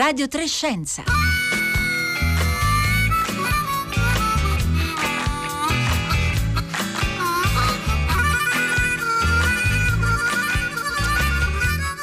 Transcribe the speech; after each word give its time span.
Radio 0.00 0.28
Trescenza. 0.28 1.04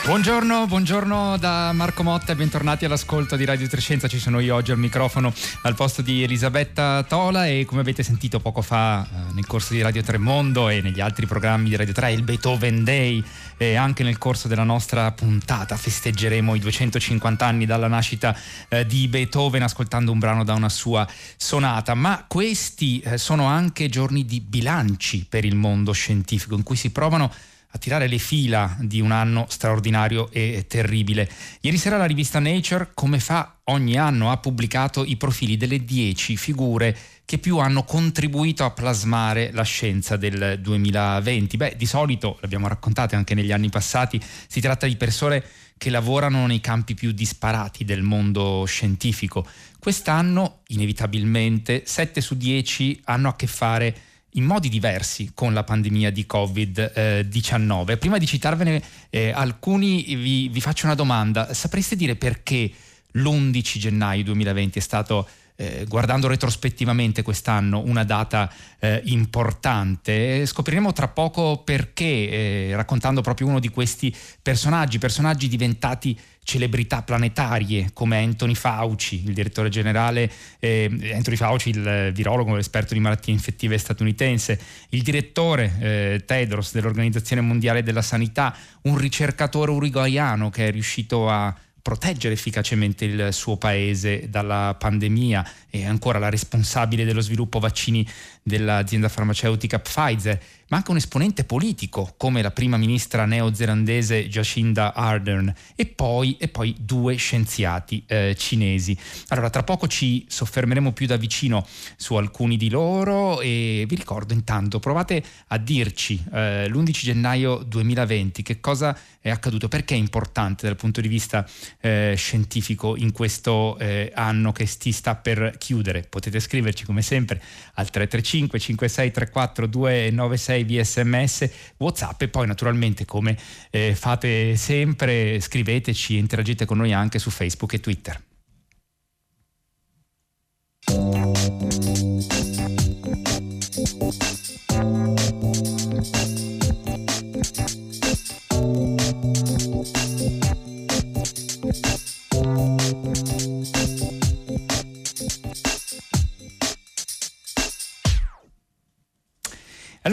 Buongiorno, 0.07 0.67
buongiorno 0.67 1.35
da 1.37 1.73
Marco 1.73 2.01
Motta 2.01 2.31
e 2.31 2.35
bentornati 2.35 2.85
all'ascolto 2.85 3.35
di 3.35 3.43
Radio 3.43 3.67
Trescenza. 3.67 4.07
Ci 4.07 4.19
sono 4.19 4.39
io 4.39 4.55
oggi 4.55 4.71
al 4.71 4.77
microfono 4.77 5.33
al 5.63 5.75
posto 5.75 6.01
di 6.01 6.23
Elisabetta 6.23 7.03
Tola 7.03 7.45
e 7.45 7.65
come 7.65 7.81
avete 7.81 8.03
sentito 8.03 8.39
poco 8.39 8.61
fa 8.61 9.03
eh, 9.03 9.33
nel 9.33 9.45
corso 9.45 9.73
di 9.73 9.81
Radio 9.81 10.01
Tremondo 10.01 10.69
e 10.69 10.79
negli 10.79 11.01
altri 11.01 11.25
programmi 11.25 11.67
di 11.67 11.75
Radio 11.75 11.91
3 11.91 12.13
il 12.13 12.23
Beethoven 12.23 12.85
Day 12.85 13.21
e 13.57 13.75
anche 13.75 14.03
nel 14.03 14.17
corso 14.17 14.47
della 14.47 14.63
nostra 14.63 15.11
puntata 15.11 15.75
festeggeremo 15.75 16.55
i 16.55 16.59
250 16.59 17.45
anni 17.45 17.65
dalla 17.65 17.89
nascita 17.89 18.33
eh, 18.69 18.85
di 18.85 19.09
Beethoven 19.09 19.63
ascoltando 19.63 20.13
un 20.13 20.19
brano 20.19 20.45
da 20.45 20.53
una 20.53 20.69
sua 20.69 21.05
sonata. 21.35 21.95
Ma 21.95 22.23
questi 22.25 23.01
eh, 23.01 23.17
sono 23.17 23.43
anche 23.43 23.89
giorni 23.89 24.25
di 24.25 24.39
bilanci 24.39 25.25
per 25.27 25.43
il 25.43 25.55
mondo 25.55 25.91
scientifico 25.91 26.55
in 26.55 26.63
cui 26.63 26.77
si 26.77 26.91
provano 26.91 27.29
a 27.71 27.77
tirare 27.77 28.07
le 28.07 28.17
fila 28.17 28.75
di 28.79 29.01
un 29.01 29.11
anno 29.11 29.45
straordinario 29.49 30.29
e 30.31 30.65
terribile. 30.67 31.29
Ieri 31.61 31.77
sera 31.77 31.97
la 31.97 32.05
rivista 32.05 32.39
Nature, 32.39 32.91
come 32.93 33.19
fa 33.19 33.57
ogni 33.65 33.97
anno, 33.97 34.31
ha 34.31 34.37
pubblicato 34.37 35.03
i 35.03 35.17
profili 35.17 35.57
delle 35.57 35.83
10 35.83 36.37
figure 36.37 36.97
che 37.25 37.37
più 37.37 37.57
hanno 37.57 37.83
contribuito 37.83 38.63
a 38.63 38.71
plasmare 38.71 39.51
la 39.51 39.63
scienza 39.63 40.15
del 40.15 40.59
2020. 40.61 41.57
Beh, 41.57 41.75
di 41.77 41.85
solito, 41.85 42.37
l'abbiamo 42.39 42.69
raccontato 42.69 43.15
anche 43.15 43.35
negli 43.35 43.51
anni 43.51 43.69
passati, 43.69 44.21
si 44.47 44.61
tratta 44.61 44.87
di 44.87 44.95
persone 44.95 45.43
che 45.77 45.89
lavorano 45.89 46.47
nei 46.47 46.61
campi 46.61 46.95
più 46.95 47.11
disparati 47.11 47.83
del 47.83 48.01
mondo 48.01 48.63
scientifico. 48.65 49.45
Quest'anno, 49.77 50.61
inevitabilmente, 50.67 51.83
7 51.85 52.21
su 52.21 52.35
10 52.35 53.01
hanno 53.05 53.29
a 53.29 53.35
che 53.35 53.47
fare 53.47 53.95
in 54.37 54.45
modi 54.45 54.69
diversi 54.69 55.31
con 55.33 55.53
la 55.53 55.63
pandemia 55.63 56.11
di 56.11 56.25
Covid-19. 56.31 57.97
Prima 57.97 58.17
di 58.17 58.25
citarvene 58.25 58.81
eh, 59.09 59.31
alcuni 59.31 60.03
vi, 60.15 60.47
vi, 60.47 60.61
faccio 60.61 60.85
una 60.85 60.95
domanda. 60.95 61.53
Sapreste 61.53 61.95
dire 61.95 62.15
perché 62.15 62.71
l'11 63.11 63.77
gennaio 63.77 64.23
2020 64.23 64.77
è 64.77 64.81
stato, 64.81 65.27
eh, 65.57 65.85
guardando 65.87 66.27
retrospettivamente 66.27 67.23
quest'anno, 67.23 67.81
una 67.85 68.03
data 68.03 68.49
eh, 68.79 69.01
importante? 69.05 70.45
Scopriremo 70.45 70.93
tra 70.93 71.07
poco 71.07 71.63
perché, 71.63 72.05
eh, 72.05 72.71
raccontando 72.75 73.21
proprio 73.21 73.47
uno 73.47 73.59
di 73.59 73.69
questi 73.69 74.15
personaggi, 74.41 74.99
personaggi 74.99 75.47
diventati 75.49 76.17
celebrità 76.43 77.01
planetarie 77.01 77.89
come 77.91 78.23
Anthony 78.23 78.55
Fauci, 78.55 79.23
il 79.25 79.33
direttore 79.33 79.67
generale, 79.67 80.31
eh, 80.59 81.11
Anthony 81.13 81.35
Fauci, 81.35 81.69
il 81.69 82.11
virologo, 82.13 82.55
esperto 82.55 82.93
di 82.93 83.01
malattie 83.01 83.33
infettive 83.33 83.77
statunitense, 83.77 84.57
il 84.89 85.01
direttore 85.01 85.75
eh, 85.79 86.23
Tedros 86.25 86.71
dell'Organizzazione 86.71 87.41
Mondiale 87.41 87.83
della 87.83 88.01
Sanità, 88.01 88.55
un 88.83 88.97
ricercatore 88.97 89.71
uruguaiano 89.71 90.49
che 90.49 90.67
è 90.67 90.71
riuscito 90.71 91.29
a 91.29 91.53
proteggere 91.87 92.33
efficacemente 92.33 93.05
il 93.05 93.29
suo 93.31 93.55
paese 93.55 94.27
dalla 94.29 94.75
pandemia. 94.77 95.49
E 95.69 95.85
ancora 95.85 96.19
la 96.19 96.27
responsabile 96.27 97.05
dello 97.05 97.21
sviluppo 97.21 97.59
vaccini 97.59 98.05
dell'azienda 98.43 99.07
farmaceutica 99.07 99.79
Pfizer 99.79 100.37
ma 100.69 100.77
anche 100.77 100.91
un 100.91 100.97
esponente 100.97 101.43
politico 101.43 102.13
come 102.17 102.41
la 102.41 102.51
prima 102.51 102.77
ministra 102.77 103.25
neozelandese 103.25 104.27
Jacinda 104.27 104.93
Ardern 104.93 105.53
e 105.75 105.85
poi, 105.85 106.37
e 106.37 106.47
poi 106.47 106.75
due 106.79 107.15
scienziati 107.15 108.03
eh, 108.07 108.35
cinesi. 108.37 108.97
Allora, 109.29 109.49
tra 109.49 109.63
poco 109.63 109.87
ci 109.87 110.25
soffermeremo 110.27 110.91
più 110.91 111.05
da 111.05 111.17
vicino 111.17 111.65
su 111.95 112.15
alcuni 112.15 112.57
di 112.57 112.69
loro 112.69 113.39
e 113.41 113.85
vi 113.87 113.95
ricordo 113.95 114.33
intanto, 114.33 114.79
provate 114.79 115.23
a 115.47 115.57
dirci 115.57 116.23
eh, 116.33 116.67
l'11 116.67 116.91
gennaio 116.91 117.57
2020 117.57 118.43
che 118.43 118.59
cosa 118.59 118.97
è 119.27 119.29
accaduto, 119.29 119.67
perché 119.67 119.93
è 119.93 119.97
importante 119.97 120.65
dal 120.65 120.75
punto 120.75 121.01
di 121.01 121.07
vista 121.07 121.45
eh, 121.81 122.13
scientifico 122.15 122.95
in 122.95 123.11
questo 123.11 123.77
eh, 123.77 124.11
anno 124.15 124.51
che 124.51 124.65
si 124.65 124.91
sta 124.91 125.15
per 125.15 125.55
chiudere. 125.57 126.03
Potete 126.03 126.39
scriverci 126.39 126.85
come 126.85 127.01
sempre 127.01 127.41
al 127.73 127.89
335 127.89 128.59
5634 128.59 129.67
296 129.67 130.56
6 130.57 130.63
via 130.63 130.83
sms, 130.83 131.49
whatsapp 131.77 132.21
e 132.21 132.27
poi 132.27 132.47
naturalmente 132.47 133.05
come 133.05 133.37
eh, 133.69 133.93
fate 133.95 134.55
sempre 134.55 135.39
scriveteci 135.39 136.15
e 136.15 136.19
interagite 136.19 136.65
con 136.65 136.77
noi 136.77 136.93
anche 136.93 137.19
su 137.19 137.29
Facebook 137.29 137.73
e 137.73 137.79
Twitter. 137.79 138.21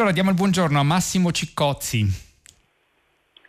Allora 0.04 0.20
diamo 0.20 0.32
il 0.32 0.36
buongiorno 0.36 0.78
a 0.78 0.82
Massimo 0.82 1.32
Ciccozzi. 1.32 2.06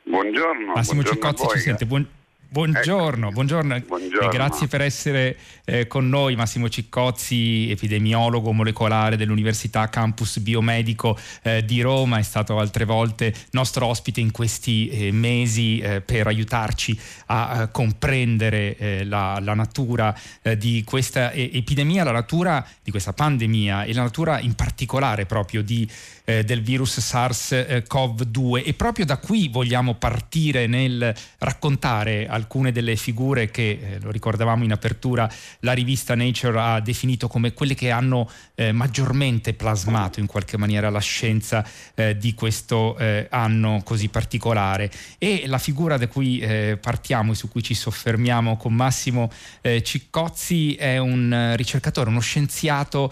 Buongiorno. 0.03 0.71
Massimo 0.73 1.01
buongiorno 1.01 1.33
Ciccozzi 1.33 1.57
ci 1.57 1.59
sente. 1.59 1.85
Buon... 1.85 2.07
Buongiorno, 2.55 3.25
ecco. 3.25 3.33
buongiorno. 3.33 3.79
buongiorno. 3.85 4.29
grazie 4.29 4.67
per 4.67 4.79
essere 4.79 5.35
eh, 5.65 5.87
con 5.87 6.07
noi 6.07 6.37
Massimo 6.37 6.69
Ciccozzi, 6.69 7.69
epidemiologo 7.69 8.53
molecolare 8.53 9.17
dell'Università 9.17 9.89
Campus 9.89 10.39
Biomedico 10.39 11.19
eh, 11.41 11.65
di 11.65 11.81
Roma, 11.81 12.17
è 12.17 12.21
stato 12.21 12.57
altre 12.57 12.85
volte 12.85 13.33
nostro 13.51 13.87
ospite 13.87 14.21
in 14.21 14.31
questi 14.31 14.87
eh, 14.87 15.11
mesi 15.11 15.79
eh, 15.79 15.99
per 15.99 16.27
aiutarci 16.27 16.97
a 17.25 17.63
eh, 17.63 17.71
comprendere 17.71 18.77
eh, 18.77 19.03
la, 19.03 19.37
la, 19.41 19.53
natura 19.53 20.17
di 20.57 20.83
questa 20.85 21.33
epidemia, 21.33 22.03
la 22.03 22.11
natura 22.11 22.65
di 22.81 22.91
questa 22.91 23.11
pandemia 23.11 23.83
e 23.83 23.93
la 23.93 24.03
natura 24.03 24.39
in 24.39 24.53
particolare 24.53 25.25
proprio 25.25 25.61
di 25.61 25.89
del 26.25 26.63
virus 26.63 26.97
SARS-CoV-2 26.99 28.63
e 28.65 28.73
proprio 28.73 29.05
da 29.05 29.17
qui 29.17 29.47
vogliamo 29.47 29.93
partire 29.93 30.65
nel 30.65 31.13
raccontare 31.37 32.25
alcune 32.27 32.44
delle 32.71 32.95
figure 32.95 33.51
che, 33.51 33.79
eh, 33.81 33.99
lo 33.99 34.11
ricordavamo 34.11 34.63
in 34.63 34.71
apertura, 34.71 35.29
la 35.59 35.73
rivista 35.73 36.15
Nature 36.15 36.59
ha 36.59 36.79
definito 36.79 37.27
come 37.27 37.53
quelle 37.53 37.75
che 37.75 37.91
hanno 37.91 38.29
eh, 38.55 38.71
maggiormente 38.71 39.53
plasmato 39.53 40.19
in 40.19 40.25
qualche 40.25 40.57
maniera 40.57 40.89
la 40.89 40.99
scienza 40.99 41.65
eh, 41.95 42.17
di 42.17 42.33
questo 42.33 42.97
eh, 42.97 43.27
anno 43.29 43.81
così 43.83 44.09
particolare. 44.09 44.91
E 45.17 45.43
la 45.47 45.57
figura 45.57 45.97
da 45.97 46.07
cui 46.07 46.39
eh, 46.39 46.77
partiamo 46.81 47.31
e 47.31 47.35
su 47.35 47.49
cui 47.49 47.63
ci 47.63 47.73
soffermiamo 47.73 48.57
con 48.57 48.73
Massimo 48.73 49.31
eh, 49.61 49.83
Ciccozzi 49.83 50.75
è 50.75 50.97
un 50.97 51.53
ricercatore, 51.55 52.09
uno 52.09 52.19
scienziato 52.19 53.11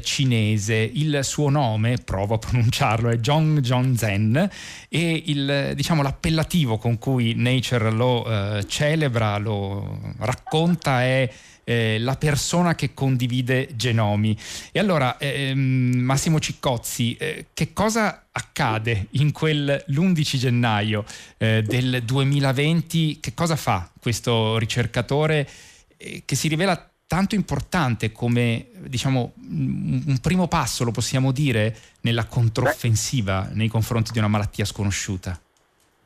cinese. 0.00 0.76
Il 0.76 1.20
suo 1.22 1.50
nome, 1.50 1.98
provo 2.02 2.34
a 2.34 2.38
pronunciarlo, 2.38 3.10
è 3.10 3.18
Zhong 3.20 3.62
Zhongzhen 3.62 4.48
e 4.88 5.22
il, 5.26 5.72
diciamo, 5.74 6.02
l'appellativo 6.02 6.78
con 6.78 6.98
cui 6.98 7.34
Nature 7.34 7.90
lo 7.90 8.58
celebra, 8.74 9.38
lo 9.38 10.00
racconta 10.18 11.02
è 11.02 11.30
eh, 11.62 11.96
la 12.00 12.16
persona 12.16 12.74
che 12.74 12.92
condivide 12.92 13.68
genomi. 13.76 14.36
E 14.72 14.80
allora, 14.80 15.16
ehm, 15.16 15.94
Massimo 15.94 16.40
Ciccozzi, 16.40 17.14
eh, 17.14 17.46
che 17.54 17.72
cosa 17.72 18.26
accade 18.32 19.06
in 19.10 19.30
quel 19.30 19.84
l'11 19.86 20.36
gennaio 20.36 21.04
eh, 21.38 21.62
del 21.62 22.02
2020? 22.02 23.20
Che 23.20 23.32
cosa 23.32 23.54
fa 23.54 23.88
questo 24.00 24.58
ricercatore 24.58 25.48
eh, 25.96 26.22
che 26.24 26.34
si 26.34 26.48
rivela 26.48 26.90
tanto 27.06 27.36
importante 27.36 28.10
come 28.10 28.70
diciamo 28.88 29.34
un 29.36 30.18
primo 30.20 30.48
passo, 30.48 30.82
lo 30.82 30.90
possiamo 30.90 31.30
dire, 31.30 31.76
nella 32.00 32.24
controffensiva 32.24 33.50
nei 33.52 33.68
confronti 33.68 34.10
di 34.10 34.18
una 34.18 34.26
malattia 34.26 34.64
sconosciuta? 34.64 35.38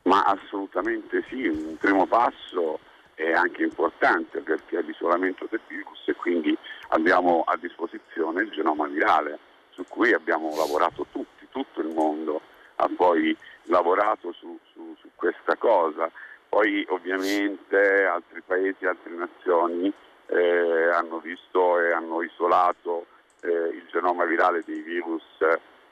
Ma 0.09 0.23
assolutamente 0.23 1.23
sì, 1.29 1.45
un 1.45 1.77
primo 1.77 2.07
passo 2.07 2.79
è 3.13 3.31
anche 3.31 3.61
importante 3.61 4.39
perché 4.39 4.79
è 4.79 4.81
l'isolamento 4.81 5.45
del 5.47 5.59
virus 5.67 6.01
e 6.07 6.15
quindi 6.15 6.57
abbiamo 6.87 7.43
a 7.45 7.55
disposizione 7.57 8.41
il 8.41 8.49
genoma 8.49 8.87
virale 8.87 9.37
su 9.69 9.85
cui 9.87 10.11
abbiamo 10.11 10.49
lavorato 10.55 11.05
tutti, 11.11 11.47
tutto 11.51 11.81
il 11.81 11.93
mondo 11.93 12.41
ha 12.77 12.89
poi 12.97 13.37
lavorato 13.65 14.31
su, 14.31 14.57
su, 14.73 14.95
su 14.99 15.09
questa 15.13 15.55
cosa. 15.57 16.09
Poi 16.49 16.83
ovviamente 16.89 18.05
altri 18.05 18.41
paesi, 18.41 18.87
altre 18.87 19.13
nazioni 19.13 19.93
eh, 20.25 20.89
hanno 20.91 21.19
visto 21.19 21.79
e 21.81 21.91
hanno 21.91 22.23
isolato 22.23 23.05
eh, 23.41 23.47
il 23.47 23.85
genoma 23.91 24.25
virale 24.25 24.63
dei 24.65 24.81
virus 24.81 25.23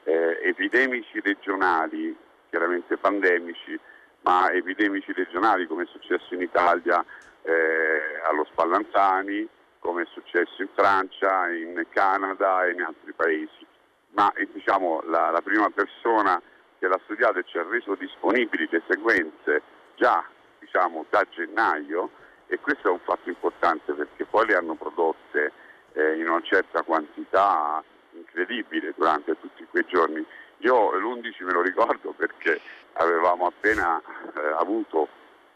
eh, 0.02 0.40
epidemici 0.42 1.20
regionali, 1.20 2.16
chiaramente 2.48 2.96
pandemici, 2.96 3.77
ma 4.28 4.52
epidemici 4.52 5.10
regionali 5.14 5.66
come 5.66 5.84
è 5.84 5.86
successo 5.86 6.34
in 6.34 6.42
Italia 6.42 7.02
eh, 7.40 8.20
allo 8.28 8.44
Spallanzani, 8.44 9.48
come 9.78 10.02
è 10.02 10.06
successo 10.12 10.60
in 10.60 10.68
Francia, 10.74 11.48
in 11.48 11.82
Canada 11.88 12.66
e 12.66 12.72
in 12.72 12.82
altri 12.82 13.14
paesi. 13.14 13.66
Ma 14.10 14.30
eh, 14.34 14.46
diciamo, 14.52 15.00
la, 15.06 15.30
la 15.30 15.40
prima 15.40 15.70
persona 15.70 16.42
che 16.78 16.86
l'ha 16.86 17.00
studiato 17.04 17.38
e 17.38 17.44
ci 17.46 17.56
ha 17.56 17.64
reso 17.66 17.94
disponibili 17.94 18.68
le 18.70 18.82
sequenze 18.86 19.62
già 19.94 20.22
diciamo, 20.58 21.06
da 21.08 21.24
gennaio 21.30 22.10
e 22.48 22.58
questo 22.58 22.88
è 22.88 22.90
un 22.90 23.00
fatto 23.00 23.30
importante 23.30 23.94
perché 23.94 24.26
poi 24.26 24.46
le 24.46 24.56
hanno 24.56 24.74
prodotte 24.74 25.52
eh, 25.94 26.18
in 26.18 26.28
una 26.28 26.42
certa 26.42 26.82
quantità 26.82 27.82
incredibile 28.12 28.92
durante 28.94 29.40
tutti 29.40 29.64
quei 29.70 29.86
giorni. 29.88 30.22
Io 30.58 30.90
l'11 30.96 31.44
me 31.44 31.52
lo 31.52 31.62
ricordo 31.62 32.12
perché 32.12 32.60
avevamo 32.98 33.46
appena 33.46 34.00
avuto 34.58 35.08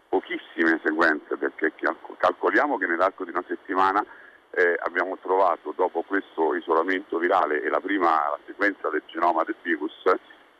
pochissime 0.08 0.81
sequenze 0.84 1.37
perché 1.37 1.72
calcoliamo 2.19 2.76
che 2.76 2.87
nell'arco 2.87 3.25
di 3.25 3.31
una 3.31 3.44
settimana 3.46 4.04
eh, 4.50 4.76
abbiamo 4.82 5.16
trovato 5.22 5.72
dopo 5.75 6.02
questo 6.02 6.54
isolamento 6.54 7.19
virale 7.19 7.62
e 7.62 7.69
la 7.69 7.81
prima 7.81 8.10
la 8.10 8.38
sequenza 8.44 8.90
del 8.90 9.02
genoma 9.06 9.43
del 9.44 9.56
virus 9.62 10.02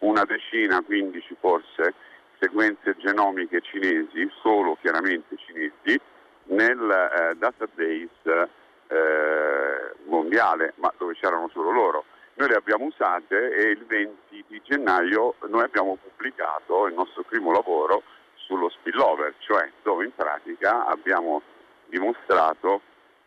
una 0.03 0.25
decina, 0.25 0.81
15 0.83 1.37
forse, 1.39 1.95
sequenze 2.39 2.97
genomiche 2.99 3.61
cinesi, 3.61 4.29
solo 4.41 4.77
chiaramente 4.81 5.37
cinesi, 5.37 6.01
nel 6.45 6.91
eh, 6.91 7.37
database 7.37 8.49
eh, 8.89 9.95
mondiale, 10.07 10.73
ma 10.77 10.93
dove 10.99 11.15
c'erano 11.15 11.49
solo 11.53 11.71
loro. 11.71 12.05
Noi 12.35 12.49
le 12.49 12.57
abbiamo 12.57 12.87
usate 12.87 13.55
e 13.55 13.71
il 13.71 13.85
20 13.87 14.45
di 14.49 14.61
gennaio 14.65 15.35
noi 15.49 15.63
abbiamo 15.63 15.97
pubblicato 16.03 16.87
il 16.87 16.95
nostro 16.95 17.23
primo 17.23 17.53
lavoro 17.53 18.03
sullo 18.53 18.69
spillover, 18.69 19.35
cioè 19.39 19.71
dove 19.83 20.05
in 20.05 20.13
pratica 20.15 20.87
abbiamo 20.87 21.41
dimostrato 21.89 22.83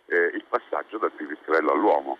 eh, 0.06 0.36
il 0.36 0.45
passaggio 0.48 1.00
dal 1.00 1.12
pipistrello 1.12 1.72
all'uomo. 1.72 2.18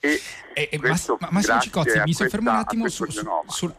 E 0.00 0.20
eh, 0.54 0.68
eh, 0.72 0.78
ma, 0.78 0.88
ma, 0.88 1.28
Massimo 1.30 1.60
Cicozzi, 1.60 2.00
mi 2.04 2.14
soffermo 2.14 2.50
un 2.50 2.56
attimo 2.56 2.88
su, 2.88 3.04
su, 3.46 3.74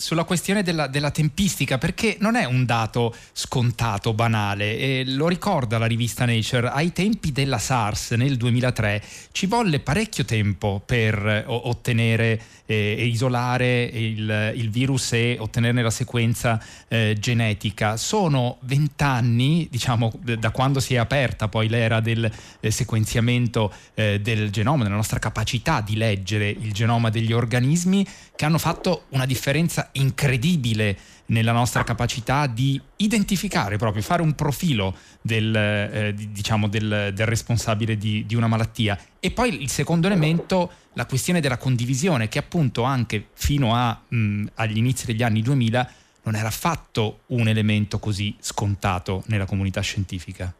sulla 0.00 0.22
questione 0.22 0.62
della, 0.62 0.86
della, 0.86 1.10
tempistica, 1.10 1.76
perché 1.76 2.18
non 2.20 2.36
è 2.36 2.44
un 2.44 2.64
dato 2.64 3.12
scontato, 3.32 4.14
banale, 4.14 4.78
e 4.78 5.02
lo 5.04 5.26
ricorda 5.26 5.76
la 5.76 5.86
rivista 5.86 6.24
Nature, 6.24 6.68
ai 6.68 6.92
tempi 6.92 7.32
della 7.32 7.58
SARS 7.58 8.12
nel 8.12 8.36
2003 8.36 9.02
ci 9.32 9.46
volle 9.46 9.80
parecchio 9.80 10.24
tempo 10.24 10.80
per 10.86 11.44
ottenere 11.48 12.40
eh, 12.66 12.94
e 12.96 13.06
isolare 13.06 13.82
il, 13.82 14.52
il, 14.54 14.70
virus 14.70 15.14
e 15.14 15.36
ottenerne 15.40 15.82
la 15.82 15.90
sequenza 15.90 16.62
eh, 16.86 17.16
genetica. 17.18 17.96
Sono 17.96 18.58
vent'anni, 18.60 19.66
diciamo, 19.68 20.12
da 20.38 20.50
quando 20.50 20.78
si 20.78 20.94
è 20.94 20.98
aperta 20.98 21.48
poi 21.48 21.68
l'era 21.68 21.98
del 21.98 22.30
eh, 22.60 22.70
sequenziamento 22.70 23.72
eh, 23.94 24.20
del 24.20 24.50
genoma, 24.50 24.84
della 24.84 24.94
nostra 24.94 25.18
capacità 25.18 25.80
di 25.80 25.96
leggere 25.96 26.48
il 26.48 26.72
genoma 26.72 27.10
degli 27.10 27.32
organismi, 27.32 28.06
che 28.36 28.44
hanno 28.44 28.58
fatto 28.58 29.06
una 29.08 29.26
differenza 29.26 29.87
incredibile 29.92 30.96
nella 31.26 31.52
nostra 31.52 31.84
capacità 31.84 32.46
di 32.46 32.80
identificare 32.96 33.76
proprio, 33.76 34.02
fare 34.02 34.22
un 34.22 34.34
profilo 34.34 34.94
del, 35.20 35.54
eh, 35.54 36.14
diciamo 36.14 36.68
del, 36.68 37.10
del 37.14 37.26
responsabile 37.26 37.96
di, 37.96 38.24
di, 38.26 38.34
una 38.34 38.46
malattia. 38.46 38.98
E 39.20 39.30
poi 39.30 39.62
il 39.62 39.68
secondo 39.68 40.06
elemento, 40.06 40.70
la 40.94 41.06
questione 41.06 41.40
della 41.40 41.58
condivisione, 41.58 42.28
che 42.28 42.38
appunto 42.38 42.82
anche 42.82 43.28
fino 43.34 43.74
a, 43.74 44.00
mh, 44.08 44.46
agli 44.54 44.78
inizi 44.78 45.06
degli 45.06 45.22
anni 45.22 45.42
2000 45.42 45.92
non 46.22 46.34
era 46.34 46.48
affatto 46.48 47.20
un 47.26 47.48
elemento 47.48 47.98
così 47.98 48.36
scontato 48.38 49.22
nella 49.26 49.46
comunità 49.46 49.80
scientifica. 49.80 50.52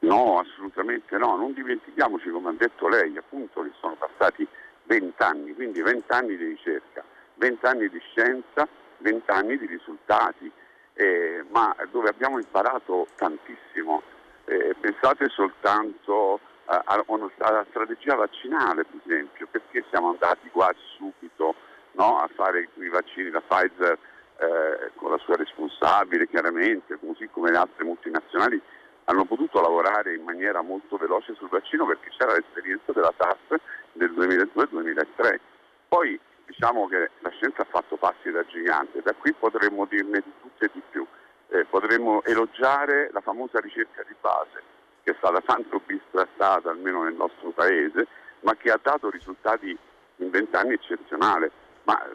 No, 0.00 0.38
assolutamente 0.38 1.16
no, 1.16 1.36
non 1.36 1.52
dimentichiamoci, 1.52 2.28
come 2.30 2.50
ha 2.50 2.54
detto 2.58 2.88
lei, 2.88 3.16
appunto 3.16 3.62
che 3.62 3.70
sono 3.80 3.96
passati 3.96 4.46
vent'anni, 4.84 5.54
quindi 5.54 5.80
vent'anni 5.80 6.36
di 6.36 6.44
ricerca, 6.44 7.04
vent'anni 7.42 7.88
di 7.88 8.00
scienza, 8.10 8.68
vent'anni 8.98 9.58
di 9.58 9.66
risultati, 9.66 10.50
eh, 10.94 11.44
ma 11.50 11.74
dove 11.90 12.08
abbiamo 12.08 12.38
imparato 12.38 13.08
tantissimo. 13.16 14.00
Eh, 14.44 14.76
pensate 14.78 15.28
soltanto 15.28 16.38
a, 16.66 16.82
alla 16.86 17.66
strategia 17.70 18.14
vaccinale, 18.14 18.84
per 18.84 19.00
esempio, 19.04 19.48
perché 19.50 19.84
siamo 19.90 20.10
andati 20.10 20.48
quasi 20.50 20.78
subito 20.96 21.54
no, 21.92 22.18
a 22.18 22.28
fare 22.32 22.68
i 22.74 22.88
vaccini 22.88 23.30
da 23.30 23.40
Pfizer 23.40 23.98
eh, 24.38 24.90
con 24.94 25.10
la 25.10 25.18
sua 25.18 25.34
responsabile, 25.34 26.28
chiaramente, 26.28 26.96
così 27.00 27.28
come 27.32 27.50
le 27.50 27.58
altre 27.58 27.84
multinazionali 27.84 28.60
hanno 29.06 29.24
potuto 29.24 29.60
lavorare 29.60 30.14
in 30.14 30.22
maniera 30.22 30.62
molto 30.62 30.96
veloce 30.96 31.34
sul 31.34 31.48
vaccino 31.48 31.86
perché 31.86 32.08
c'era 32.16 32.34
l'esperienza 32.34 32.92
della 32.92 33.12
TAS 33.16 33.58
del 33.94 34.12
2002-2003. 34.12 35.38
Poi 35.88 36.20
diciamo 36.52 36.86
che 36.86 37.10
la 37.20 37.30
scienza 37.30 37.62
ha 37.62 37.66
fatto 37.66 37.96
passi 37.96 38.30
da 38.30 38.44
gigante, 38.44 39.00
da 39.00 39.14
qui 39.14 39.32
potremmo 39.32 39.86
dirne 39.86 40.20
di 40.20 40.32
tutto 40.42 40.64
e 40.64 40.70
di 40.72 40.82
più. 40.90 41.06
Eh, 41.48 41.64
potremmo 41.64 42.22
elogiare 42.24 43.10
la 43.12 43.20
famosa 43.20 43.58
ricerca 43.58 44.02
di 44.06 44.14
base, 44.20 44.62
che 45.02 45.12
è 45.12 45.14
stata 45.16 45.40
tanto 45.40 45.80
bistrattata 45.84 46.70
almeno 46.70 47.04
nel 47.04 47.14
nostro 47.14 47.50
paese, 47.50 48.06
ma 48.40 48.54
che 48.56 48.70
ha 48.70 48.78
dato 48.80 49.08
risultati 49.08 49.76
in 50.16 50.30
vent'anni 50.30 50.74
eccezionali. 50.74 51.50
Ma 51.84 52.04
eh, 52.04 52.10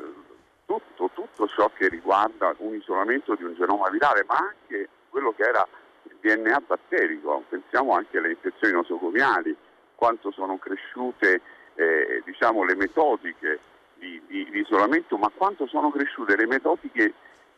tutto, 0.65 1.09
tutto 1.13 1.47
ciò 1.47 1.71
che 1.75 1.87
riguarda 1.89 2.53
un 2.59 2.75
isolamento 2.75 3.33
di 3.35 3.43
un 3.43 3.55
genoma 3.55 3.89
virale, 3.89 4.23
ma 4.27 4.37
anche 4.37 4.87
quello 5.09 5.33
che 5.33 5.43
era 5.43 5.67
il 6.03 6.15
DNA 6.21 6.61
batterico, 6.65 7.43
pensiamo 7.49 7.93
anche 7.93 8.19
alle 8.19 8.31
infezioni 8.31 8.73
nosocomiali, 8.73 9.55
quanto 9.95 10.31
sono 10.31 10.57
cresciute 10.59 11.41
eh, 11.73 12.21
diciamo, 12.23 12.63
le 12.63 12.75
metodiche 12.75 13.59
di, 13.99 14.21
di, 14.27 14.49
di 14.49 14.59
isolamento, 14.59 15.17
ma 15.17 15.31
quanto 15.35 15.67
sono 15.67 15.91
cresciute 15.91 16.35
le 16.35 16.47
metodiche 16.47 17.13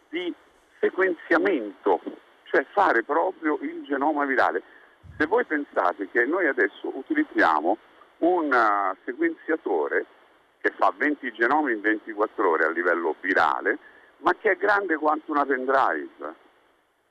di 0.09 0.33
sequenziamento, 0.79 2.01
cioè 2.43 2.65
fare 2.71 3.03
proprio 3.03 3.57
il 3.61 3.83
genoma 3.85 4.25
virale. 4.25 4.61
Se 5.17 5.25
voi 5.25 5.45
pensate 5.45 6.09
che 6.11 6.25
noi 6.25 6.47
adesso 6.47 6.91
utilizziamo 6.93 7.77
un 8.19 8.45
uh, 8.51 8.95
sequenziatore 9.05 10.05
che 10.61 10.73
fa 10.77 10.93
20 10.95 11.31
genomi 11.33 11.73
in 11.73 11.81
24 11.81 12.49
ore 12.49 12.65
a 12.65 12.71
livello 12.71 13.15
virale, 13.21 13.77
ma 14.17 14.33
che 14.33 14.51
è 14.51 14.57
grande 14.57 14.95
quanto 14.95 15.31
una 15.31 15.45
pendrive 15.45 16.47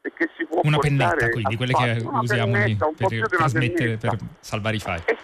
e 0.02 0.12
che 0.14 0.30
si 0.36 0.44
può 0.44 0.60
una 0.62 0.78
pennetta 0.78 1.28
quindi 1.30 1.56
quelle 1.56 1.72
che 1.72 2.02
usiamo 2.04 2.52
pennetta, 2.52 2.90
per, 2.97 3.08
per, 3.08 3.28
trasmettere, 3.28 3.97
per 3.97 4.16
salvare 4.40 4.76
i 4.76 4.80
file. 4.80 5.02
Es- 5.06 5.18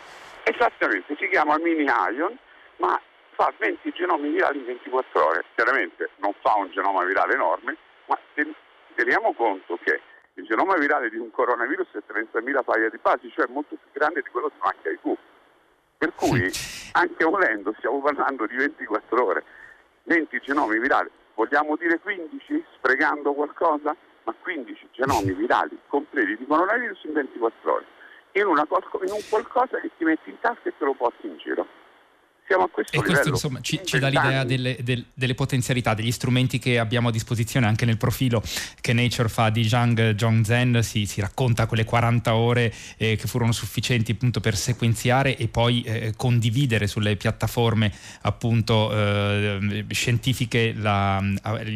esattamente, 0.45 1.15
si 1.19 1.29
chiama 1.29 1.59
mini 1.59 1.85
ion, 1.85 2.37
ma 2.79 3.01
fa 3.35 3.53
20 3.59 3.93
genomi 3.93 4.31
virali 4.31 4.59
in 4.59 4.65
24 4.65 5.27
ore. 5.27 5.45
Chiaramente 5.55 6.11
non 6.17 6.33
fa 6.41 6.55
un 6.57 6.71
genoma 6.71 7.05
virale 7.05 7.35
enorme, 7.35 7.77
ma 8.07 8.19
teniamo 8.95 9.35
conto 9.35 9.79
che 9.83 10.01
il 10.35 10.45
genoma 10.45 10.75
virale 10.77 11.11
di 11.11 11.17
un 11.17 11.31
coronavirus 11.31 11.89
è 11.93 12.03
30.000 12.07 12.65
paia 12.65 12.89
di 12.89 12.99
basi, 13.01 13.31
cioè 13.31 13.47
molto 13.49 13.77
più 13.77 13.91
grande 13.93 14.23
di 14.23 14.31
quello 14.31 14.49
di 14.49 14.61
un 14.61 14.71
HIV. 14.83 15.17
Per 15.99 16.13
cui, 16.15 16.51
anche 16.93 17.25
volendo, 17.25 17.75
stiamo 17.79 18.01
parlando 18.01 18.47
di 18.47 18.57
24 18.57 19.25
ore, 19.25 19.45
20 20.05 20.41
genomi 20.41 20.79
virali. 20.79 21.11
Vogliamo 21.35 21.77
dire 21.77 21.99
15, 21.99 22.65
sprecando 22.75 23.33
qualcosa? 23.33 23.95
Ma 24.25 24.35
15 24.41 24.89
genomi 24.93 25.33
virali 25.33 25.79
completi 25.89 26.37
di 26.37 26.47
coronavirus 26.47 27.05
in 27.05 27.13
24 27.13 27.73
ore. 27.73 27.85
In, 28.33 28.47
una, 28.47 28.67
in 29.03 29.13
un 29.13 29.23
qualcosa 29.29 29.79
che 29.79 29.91
ti 29.97 30.05
metti 30.05 30.31
in 30.31 30.41
tasca 30.41 30.69
e 30.69 30.73
te 30.77 30.85
lo 30.85 30.95
porti 30.95 31.27
in 31.27 31.37
giro 31.37 31.67
siamo 32.47 32.65
a 32.65 32.69
questo 32.69 32.97
e 32.97 32.99
livello. 32.99 33.15
questo 33.15 33.29
insomma 33.31 33.61
ci, 33.61 33.81
ci 33.85 33.99
dà 33.99 34.09
l'idea 34.09 34.45
delle, 34.45 34.77
del, 34.83 35.05
delle, 35.15 35.35
potenzialità, 35.35 35.95
degli 35.95 36.13
strumenti 36.13 36.59
che 36.59 36.79
abbiamo 36.79 37.09
a 37.09 37.11
disposizione 37.11 37.67
anche 37.67 37.85
nel 37.87 37.97
profilo 37.97 38.43
che 38.81 38.93
Nature 38.93 39.29
fa 39.29 39.49
di 39.51 39.67
Zhang 39.67 40.15
Zhongzhen, 40.17 40.83
si, 40.83 41.07
si 41.07 41.21
racconta 41.21 41.67
quelle 41.67 41.85
40 41.85 42.35
ore 42.35 42.73
eh, 42.99 43.17
che 43.17 43.27
furono 43.27 43.53
sufficienti 43.53 44.13
appunto 44.13 44.41
per 44.41 44.57
sequenziare 44.57 45.37
e 45.37 45.49
poi 45.49 45.83
eh, 45.83 46.13
condividere 46.17 46.87
sulle 46.87 47.17
piattaforme 47.17 47.93
appunto 48.23 48.93
eh, 48.93 49.85
scientifiche 49.89 50.75
la, 50.77 51.23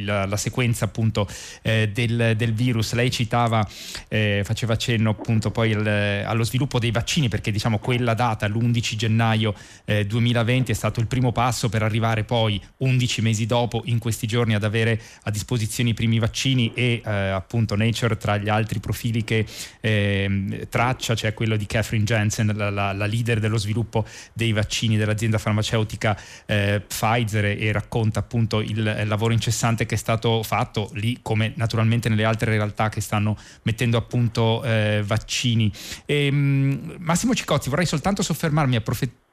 la, 0.04 0.26
la, 0.26 0.36
sequenza 0.36 0.84
appunto 0.84 1.26
eh, 1.62 1.88
del, 1.92 2.34
del, 2.36 2.52
virus. 2.52 2.92
Lei 2.92 3.10
citava, 3.10 3.66
eh, 4.08 4.42
faceva 4.44 4.74
accenno 4.74 5.10
appunto 5.10 5.50
poi 5.50 5.70
il, 5.70 5.86
allo 5.86 6.44
sviluppo 6.44 6.78
dei 6.78 6.90
vaccini 6.90 7.28
perché 7.28 7.50
diciamo 7.50 7.78
quella 7.78 8.14
data, 8.14 8.46
l'11 8.46 8.96
gennaio 8.96 9.54
2020, 9.84 10.57
strumenti, 10.58 10.72
è 10.72 10.74
stato 10.74 11.00
il 11.00 11.06
primo 11.06 11.32
passo 11.32 11.68
per 11.68 11.82
arrivare 11.82 12.24
poi 12.24 12.60
11 12.78 13.22
mesi 13.22 13.46
dopo, 13.46 13.82
in 13.86 13.98
questi 13.98 14.26
giorni, 14.26 14.54
ad 14.54 14.64
avere 14.64 15.00
a 15.22 15.30
disposizione 15.30 15.90
i 15.90 15.94
primi 15.94 16.18
vaccini 16.18 16.72
e 16.74 17.02
eh, 17.04 17.10
appunto 17.10 17.76
Nature 17.76 18.16
tra 18.16 18.36
gli 18.36 18.48
altri 18.48 18.80
profili 18.80 19.24
che 19.24 19.46
eh, 19.80 20.66
traccia 20.68 21.14
c'è 21.14 21.34
quello 21.34 21.56
di 21.56 21.66
Catherine 21.66 22.04
Jensen, 22.04 22.52
la, 22.54 22.70
la, 22.70 22.92
la, 22.92 23.06
leader 23.06 23.40
dello 23.40 23.58
sviluppo 23.58 24.04
dei 24.32 24.52
vaccini 24.52 24.96
dell'azienda 24.96 25.38
farmaceutica 25.38 26.18
eh, 26.46 26.82
Pfizer 26.86 27.44
e 27.44 27.72
racconta 27.72 28.20
appunto 28.20 28.60
il, 28.60 28.78
il 28.78 29.08
lavoro 29.08 29.32
incessante 29.32 29.86
che 29.86 29.94
è 29.94 29.98
stato 29.98 30.42
fatto 30.42 30.90
lì 30.94 31.18
come 31.22 31.52
naturalmente 31.56 32.08
nelle 32.08 32.24
altre 32.24 32.50
realtà 32.50 32.88
che 32.88 33.00
stanno 33.00 33.36
mettendo 33.62 33.96
a 33.96 34.02
punto 34.02 34.62
eh, 34.64 35.02
vaccini. 35.04 35.70
E, 36.04 36.26
ehm, 36.26 36.96
Massimo 36.98 37.34
Cicozzi, 37.34 37.68
vorrei 37.68 37.86
soltanto 37.86 38.22
soffermarmi, 38.22 38.76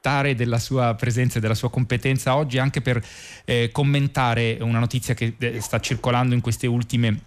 approfittare 0.06 0.34
della 0.34 0.58
sua 0.58 0.94
presenza 0.94 1.38
e 1.38 1.40
della 1.40 1.54
sua 1.54 1.70
competenza 1.70 2.36
oggi 2.36 2.58
anche 2.58 2.80
per 2.80 3.04
eh, 3.44 3.70
commentare 3.72 4.58
una 4.60 4.78
notizia 4.78 5.14
che 5.14 5.34
eh, 5.38 5.60
sta 5.60 5.80
circolando 5.80 6.34
in 6.34 6.40
queste 6.40 6.66
ultime 6.66 7.20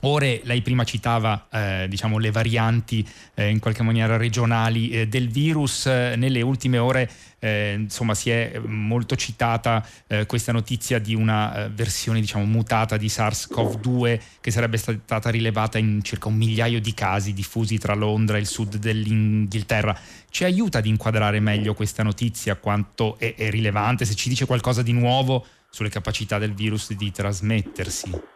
ore. 0.00 0.40
Lei 0.44 0.62
prima 0.62 0.84
citava 0.84 1.48
eh, 1.50 1.86
diciamo, 1.88 2.18
le 2.18 2.30
varianti 2.30 3.06
eh, 3.34 3.48
in 3.48 3.58
qualche 3.58 3.82
maniera 3.82 4.16
regionali 4.16 4.90
eh, 4.90 5.08
del 5.08 5.28
virus. 5.28 5.86
nelle 5.86 6.42
ultime 6.42 6.78
ore 6.78 7.10
eh, 7.38 7.74
insomma, 7.78 8.14
si 8.14 8.30
è 8.30 8.58
molto 8.64 9.14
citata 9.14 9.86
eh, 10.06 10.26
questa 10.26 10.52
notizia 10.52 10.98
di 10.98 11.14
una 11.14 11.64
eh, 11.64 11.68
versione 11.70 12.20
diciamo, 12.20 12.44
mutata 12.44 12.96
di 12.96 13.06
SARS-CoV-2 13.06 14.20
che 14.40 14.50
sarebbe 14.50 14.76
stata 14.78 15.30
rilevata 15.30 15.78
in 15.78 16.02
circa 16.02 16.28
un 16.28 16.34
migliaio 16.34 16.80
di 16.80 16.94
casi 16.94 17.32
diffusi 17.32 17.78
tra 17.78 17.94
Londra 17.94 18.36
e 18.36 18.40
il 18.40 18.46
sud 18.46 18.76
dell'Inghilterra. 18.76 19.98
Ci 20.30 20.44
aiuta 20.44 20.78
ad 20.78 20.86
inquadrare 20.86 21.40
meglio 21.40 21.74
questa 21.74 22.02
notizia, 22.02 22.56
quanto 22.56 23.18
è, 23.18 23.34
è 23.34 23.50
rilevante, 23.50 24.04
se 24.04 24.14
ci 24.14 24.28
dice 24.28 24.46
qualcosa 24.46 24.82
di 24.82 24.92
nuovo 24.92 25.46
sulle 25.70 25.88
capacità 25.88 26.38
del 26.38 26.54
virus 26.54 26.92
di 26.94 27.10
trasmettersi? 27.10 28.35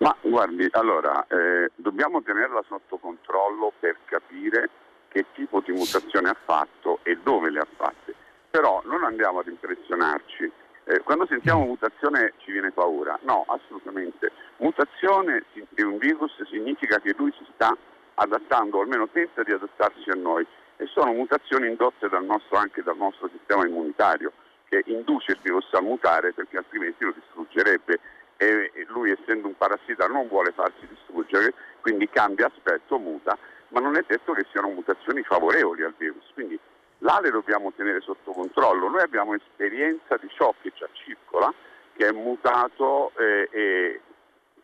Ma 0.00 0.16
guardi, 0.22 0.66
allora, 0.70 1.26
eh, 1.28 1.72
dobbiamo 1.74 2.22
tenerla 2.22 2.62
sotto 2.66 2.96
controllo 2.96 3.70
per 3.78 3.98
capire 4.06 4.70
che 5.08 5.26
tipo 5.34 5.60
di 5.60 5.72
mutazione 5.72 6.30
ha 6.30 6.36
fatto 6.42 7.00
e 7.02 7.18
dove 7.22 7.50
le 7.50 7.58
ha 7.58 7.66
fatte. 7.76 8.14
Però 8.50 8.80
non 8.86 9.04
andiamo 9.04 9.40
ad 9.40 9.48
impressionarci. 9.48 10.50
Eh, 10.84 11.00
quando 11.00 11.26
sentiamo 11.26 11.66
mutazione 11.66 12.32
ci 12.38 12.50
viene 12.50 12.70
paura. 12.70 13.18
No, 13.24 13.44
assolutamente. 13.46 14.32
Mutazione 14.56 15.44
di 15.52 15.82
un 15.82 15.98
virus 15.98 16.32
significa 16.44 16.98
che 16.98 17.14
lui 17.18 17.30
si 17.36 17.46
sta 17.52 17.76
adattando, 18.14 18.78
o 18.78 18.80
almeno 18.80 19.06
tenta 19.08 19.42
di 19.42 19.52
adattarsi 19.52 20.08
a 20.08 20.14
noi. 20.14 20.46
E 20.78 20.86
sono 20.86 21.12
mutazioni 21.12 21.68
indotte 21.68 22.08
dal 22.08 22.24
nostro, 22.24 22.56
anche 22.56 22.82
dal 22.82 22.96
nostro 22.96 23.28
sistema 23.28 23.66
immunitario, 23.66 24.32
che 24.66 24.82
induce 24.86 25.32
il 25.32 25.40
virus 25.42 25.68
a 25.72 25.82
mutare 25.82 26.32
perché 26.32 26.56
altrimenti 26.56 27.04
lo 27.04 27.12
distruggerebbe 27.12 28.00
e 28.46 28.86
lui 28.88 29.10
essendo 29.10 29.48
un 29.48 29.56
parassita 29.56 30.06
non 30.06 30.26
vuole 30.26 30.52
farsi 30.52 30.86
distruggere, 30.86 31.52
quindi 31.82 32.08
cambia 32.08 32.46
aspetto, 32.46 32.98
muta, 32.98 33.36
ma 33.68 33.80
non 33.80 33.96
è 33.96 34.04
detto 34.06 34.32
che 34.32 34.46
siano 34.50 34.68
mutazioni 34.68 35.22
favorevoli 35.22 35.82
al 35.82 35.94
virus, 35.96 36.24
quindi 36.32 36.58
là 36.98 37.18
le 37.20 37.30
dobbiamo 37.30 37.70
tenere 37.76 38.00
sotto 38.00 38.32
controllo. 38.32 38.88
Noi 38.88 39.02
abbiamo 39.02 39.34
esperienza 39.34 40.16
di 40.16 40.28
ciò 40.30 40.54
che 40.62 40.72
già 40.74 40.88
circola, 40.92 41.52
che 41.92 42.06
è 42.06 42.12
mutato 42.12 43.12
eh, 43.18 43.48
e 43.50 44.00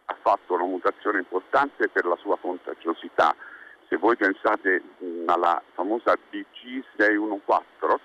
ha 0.07 0.17
fatto 0.23 0.55
una 0.55 0.65
mutazione 0.65 1.19
importante 1.19 1.89
per 1.89 2.07
la 2.07 2.17
sua 2.17 2.39
contagiosità. 2.39 3.35
Se 3.89 3.97
voi 3.99 4.17
pensate 4.17 4.83
mh, 4.99 5.25
alla 5.27 5.63
famosa 5.75 6.17
DG614 6.33 7.99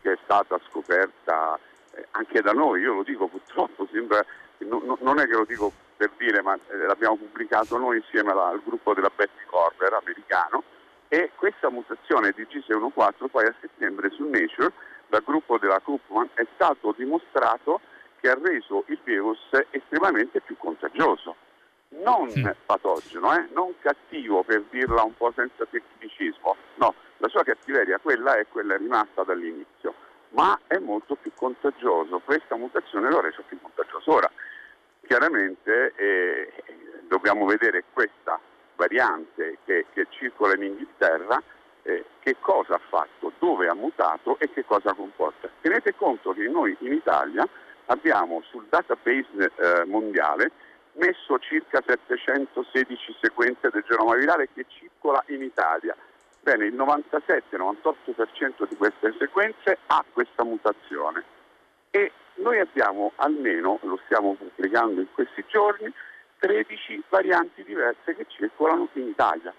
che 0.00 0.12
è 0.12 0.18
stata 0.24 0.58
scoperta 0.68 1.58
eh, 1.92 2.06
anche 2.12 2.40
da 2.40 2.52
noi, 2.52 2.80
io 2.80 2.94
lo 2.94 3.02
dico 3.02 3.26
purtroppo, 3.26 3.86
sembra 3.90 4.24
no, 4.64 4.98
non 5.00 5.18
è 5.18 5.26
che 5.26 5.34
lo 5.34 5.44
dico 5.44 5.72
per 5.96 6.10
dire, 6.16 6.42
ma 6.42 6.54
eh, 6.54 6.76
l'abbiamo 6.76 7.16
pubblicato 7.16 7.76
noi 7.76 7.96
insieme 7.96 8.30
al 8.30 8.62
gruppo 8.64 8.94
della 8.94 9.10
Betty 9.14 9.44
Corver 9.46 9.92
americano 9.94 10.62
e 11.08 11.30
questa 11.34 11.70
mutazione 11.70 12.32
di 12.36 12.42
G614 12.42 13.28
poi 13.30 13.46
a 13.46 13.54
settembre 13.60 14.10
su 14.10 14.24
Nature 14.24 14.72
dal 15.08 15.22
gruppo 15.24 15.58
della 15.58 15.80
Koopman 15.80 16.30
è 16.34 16.46
stato 16.54 16.94
dimostrato 16.96 17.80
che 18.20 18.28
ha 18.28 18.38
reso 18.40 18.84
il 18.88 18.98
virus 19.02 19.38
estremamente 19.70 20.40
più 20.40 20.56
contagioso, 20.58 21.36
non 21.90 22.28
sì. 22.30 22.46
patogeno, 22.66 23.34
eh? 23.34 23.48
non 23.52 23.72
cattivo 23.80 24.42
per 24.42 24.64
dirla 24.70 25.02
un 25.02 25.16
po' 25.16 25.32
senza 25.34 25.64
tecnicismo, 25.64 26.56
no, 26.74 26.94
la 27.18 27.28
sua 27.28 27.42
cattiveria 27.42 27.98
quella 27.98 28.36
è 28.36 28.46
quella 28.48 28.76
rimasta 28.76 29.22
dall'inizio, 29.22 29.94
ma 30.30 30.58
è 30.66 30.78
molto 30.78 31.14
più 31.14 31.32
contagioso, 31.34 32.20
questa 32.24 32.56
mutazione 32.56 33.08
lo 33.08 33.18
ha 33.18 33.22
reso 33.22 33.42
più 33.46 33.58
contagioso. 33.60 34.12
Ora, 34.12 34.30
chiaramente 35.08 35.94
eh, 35.96 36.52
dobbiamo 37.08 37.46
vedere 37.46 37.82
questa 37.92 38.38
variante 38.76 39.56
che, 39.64 39.86
che 39.94 40.06
circola 40.10 40.54
in 40.54 40.64
Inghilterra, 40.64 41.42
eh, 41.82 42.04
che 42.20 42.36
cosa 42.40 42.74
ha 42.74 42.80
fatto, 42.90 43.32
dove 43.38 43.68
ha 43.68 43.74
mutato 43.74 44.38
e 44.38 44.52
che 44.52 44.66
cosa 44.66 44.92
comporta. 44.92 45.48
Tenete 45.62 45.94
conto 45.94 46.32
che 46.34 46.46
noi 46.46 46.76
in 46.80 46.92
Italia 46.92 47.48
abbiamo 47.86 48.42
sul 48.50 48.66
database 48.68 49.50
eh, 49.56 49.84
mondiale 49.86 50.50
messo 50.92 51.38
circa 51.38 51.82
716 51.84 53.16
sequenze 53.18 53.70
del 53.70 53.84
genoma 53.88 54.14
virale 54.14 54.50
che 54.52 54.66
circola 54.68 55.24
in 55.28 55.42
Italia. 55.42 55.96
Bene, 56.42 56.66
il 56.66 56.74
97-98% 56.74 58.68
di 58.68 58.76
queste 58.76 59.14
sequenze 59.18 59.78
ha 59.86 60.04
questa 60.12 60.44
mutazione 60.44 61.37
e 61.98 62.12
noi 62.34 62.60
abbiamo 62.60 63.12
almeno, 63.16 63.80
lo 63.82 63.98
stiamo 64.04 64.34
pubblicando 64.34 65.00
in 65.00 65.08
questi 65.12 65.44
giorni, 65.48 65.92
13 66.38 67.02
varianti 67.08 67.64
diverse 67.64 68.14
che 68.14 68.26
circolano 68.28 68.88
in 68.92 69.08
Italia, 69.08 69.52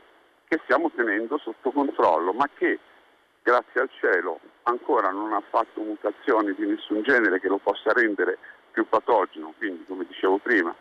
che 0.47 0.59
stiamo 0.63 0.89
tenendo 0.95 1.37
sotto 1.37 1.71
controllo, 1.71 2.31
ma 2.31 2.47
che 2.55 2.79
grazie 3.43 3.81
al 3.81 3.89
cielo 3.99 4.39
ancora 4.63 5.09
non 5.09 5.33
ha 5.33 5.41
fatto 5.49 5.81
mutazioni 5.81 6.53
di 6.53 6.65
nessun 6.65 7.01
genere 7.03 7.41
che 7.41 7.49
lo 7.49 7.57
possa 7.57 7.91
rendere 7.91 8.37
più 8.71 8.87
patogeno, 8.87 9.53
quindi 9.57 9.83
come 9.85 10.05
dicevo 10.07 10.37
prima, 10.37 10.73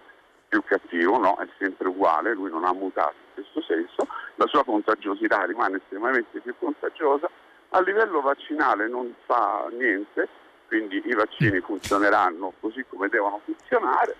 più 0.49 0.63
cattivo, 0.65 1.19
no, 1.19 1.37
è 1.39 1.49
sempre 1.59 1.89
uguale, 1.89 2.35
lui 2.35 2.51
non 2.51 2.65
ha 2.65 2.73
mutato 2.73 3.15
in 3.35 3.43
questo 3.43 3.63
senso, 3.63 4.07
la 4.37 4.47
sua 4.47 4.65
contagiosità 4.65 5.45
rimane 5.45 5.79
estremamente 5.79 6.39
più 6.41 6.55
contagiosa, 6.59 7.29
a 7.71 7.81
livello 7.81 8.21
vaccinale 8.21 8.89
non 8.89 9.13
fa 9.27 9.69
niente, 9.73 10.29
quindi 10.69 11.03
i 11.05 11.15
vaccini 11.15 11.61
funzioneranno 11.61 12.53
così 12.61 12.85
come 12.89 13.09
devono 13.09 13.41
funzionare. 13.45 14.17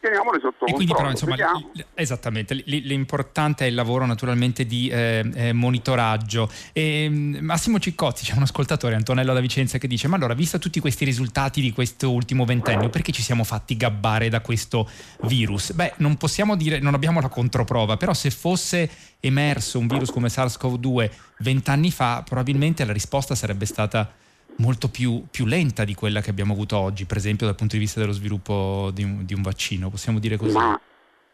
Teniamoli 0.00 0.38
sotto 0.38 0.66
e 0.66 0.72
controllo. 0.72 0.94
Però, 0.94 1.10
insomma, 1.10 1.36
l- 1.72 1.84
esattamente, 1.94 2.54
l- 2.54 2.62
l'importante 2.66 3.64
è 3.64 3.68
il 3.68 3.74
lavoro 3.74 4.04
naturalmente 4.04 4.66
di 4.66 4.88
eh, 4.88 5.24
eh, 5.34 5.52
monitoraggio. 5.54 6.50
E, 6.74 7.06
mm, 7.08 7.36
Massimo 7.36 7.78
Ciccozzi, 7.78 8.26
c'è 8.26 8.34
un 8.34 8.42
ascoltatore, 8.42 8.96
Antonello 8.96 9.32
da 9.32 9.40
Vicenza, 9.40 9.78
che 9.78 9.86
dice: 9.86 10.08
Ma 10.08 10.16
allora, 10.16 10.34
visto 10.34 10.58
tutti 10.58 10.78
questi 10.78 11.06
risultati 11.06 11.62
di 11.62 11.72
questo 11.72 12.10
ultimo 12.10 12.44
ventennio, 12.44 12.90
perché 12.90 13.12
ci 13.12 13.22
siamo 13.22 13.44
fatti 13.44 13.78
gabbare 13.78 14.28
da 14.28 14.40
questo 14.40 14.88
virus? 15.22 15.72
Beh, 15.72 15.94
non 15.98 16.18
possiamo 16.18 16.54
dire, 16.54 16.80
non 16.80 16.92
abbiamo 16.92 17.22
la 17.22 17.28
controprova, 17.28 17.96
però 17.96 18.12
se 18.12 18.30
fosse 18.30 18.90
emerso 19.20 19.78
un 19.78 19.86
virus 19.86 20.10
come 20.10 20.28
SARS-CoV-2 20.28 21.10
vent'anni 21.38 21.90
fa, 21.90 22.22
probabilmente 22.26 22.84
la 22.84 22.92
risposta 22.92 23.34
sarebbe 23.34 23.64
stata 23.64 24.12
molto 24.56 24.88
più, 24.88 25.24
più, 25.30 25.46
lenta 25.46 25.84
di 25.84 25.94
quella 25.94 26.20
che 26.20 26.30
abbiamo 26.30 26.52
avuto 26.52 26.76
oggi, 26.76 27.04
per 27.06 27.16
esempio 27.16 27.46
dal 27.46 27.54
punto 27.54 27.74
di 27.74 27.80
vista 27.80 28.00
dello 28.00 28.12
sviluppo 28.12 28.90
di 28.92 29.02
un, 29.02 29.24
di 29.24 29.34
un 29.34 29.42
vaccino, 29.42 29.90
possiamo 29.90 30.18
dire 30.18 30.36
così? 30.36 30.56
Ma, 30.56 30.78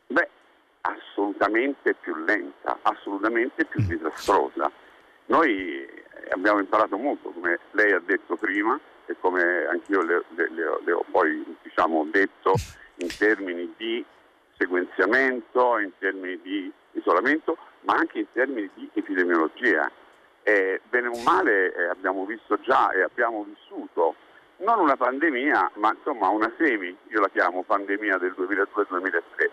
beh, 0.07 0.29
assolutamente 0.83 1.95
più 1.95 2.15
lenta, 2.25 2.79
assolutamente 2.83 3.65
più 3.65 3.83
mm. 3.83 3.89
disastrosa. 3.89 4.71
Noi 5.27 5.87
abbiamo 6.31 6.59
imparato 6.59 6.97
molto, 6.97 7.31
come 7.31 7.59
lei 7.73 7.93
ha 7.93 8.03
detto 8.05 8.37
prima 8.37 8.79
e 9.07 9.17
come 9.21 9.67
anch'io 9.67 10.03
le, 10.03 10.25
le, 10.35 10.51
le, 10.51 10.81
le 10.85 10.93
ho 10.93 11.05
poi 11.11 11.45
diciamo, 11.63 12.07
detto 12.11 12.55
in 12.97 13.09
termini 13.17 13.73
di 13.77 14.05
sequenziamento, 14.57 15.79
in 15.79 15.91
termini 15.99 16.39
di 16.43 16.71
isolamento, 16.93 17.57
ma 17.83 17.95
anche 17.95 18.21
in 18.21 18.27
termini 18.33 18.69
di 18.75 18.89
epidemiologia 18.93 19.91
eh, 20.43 20.81
bene 20.89 21.09
o 21.09 21.23
male 21.23 21.75
eh, 21.75 21.85
abbiamo 21.89 22.25
visto 22.25 22.59
già 22.61 22.91
e 22.91 23.03
abbiamo 23.03 23.45
vissuto 23.45 24.15
non 24.61 24.79
una 24.79 24.97
pandemia, 24.97 25.73
ma 25.75 25.93
insomma 25.97 26.29
una 26.29 26.53
semi, 26.59 26.95
io 27.09 27.21
la 27.21 27.29
chiamo 27.29 27.63
pandemia 27.63 28.19
del 28.19 28.35
2002-2003, 28.37 29.51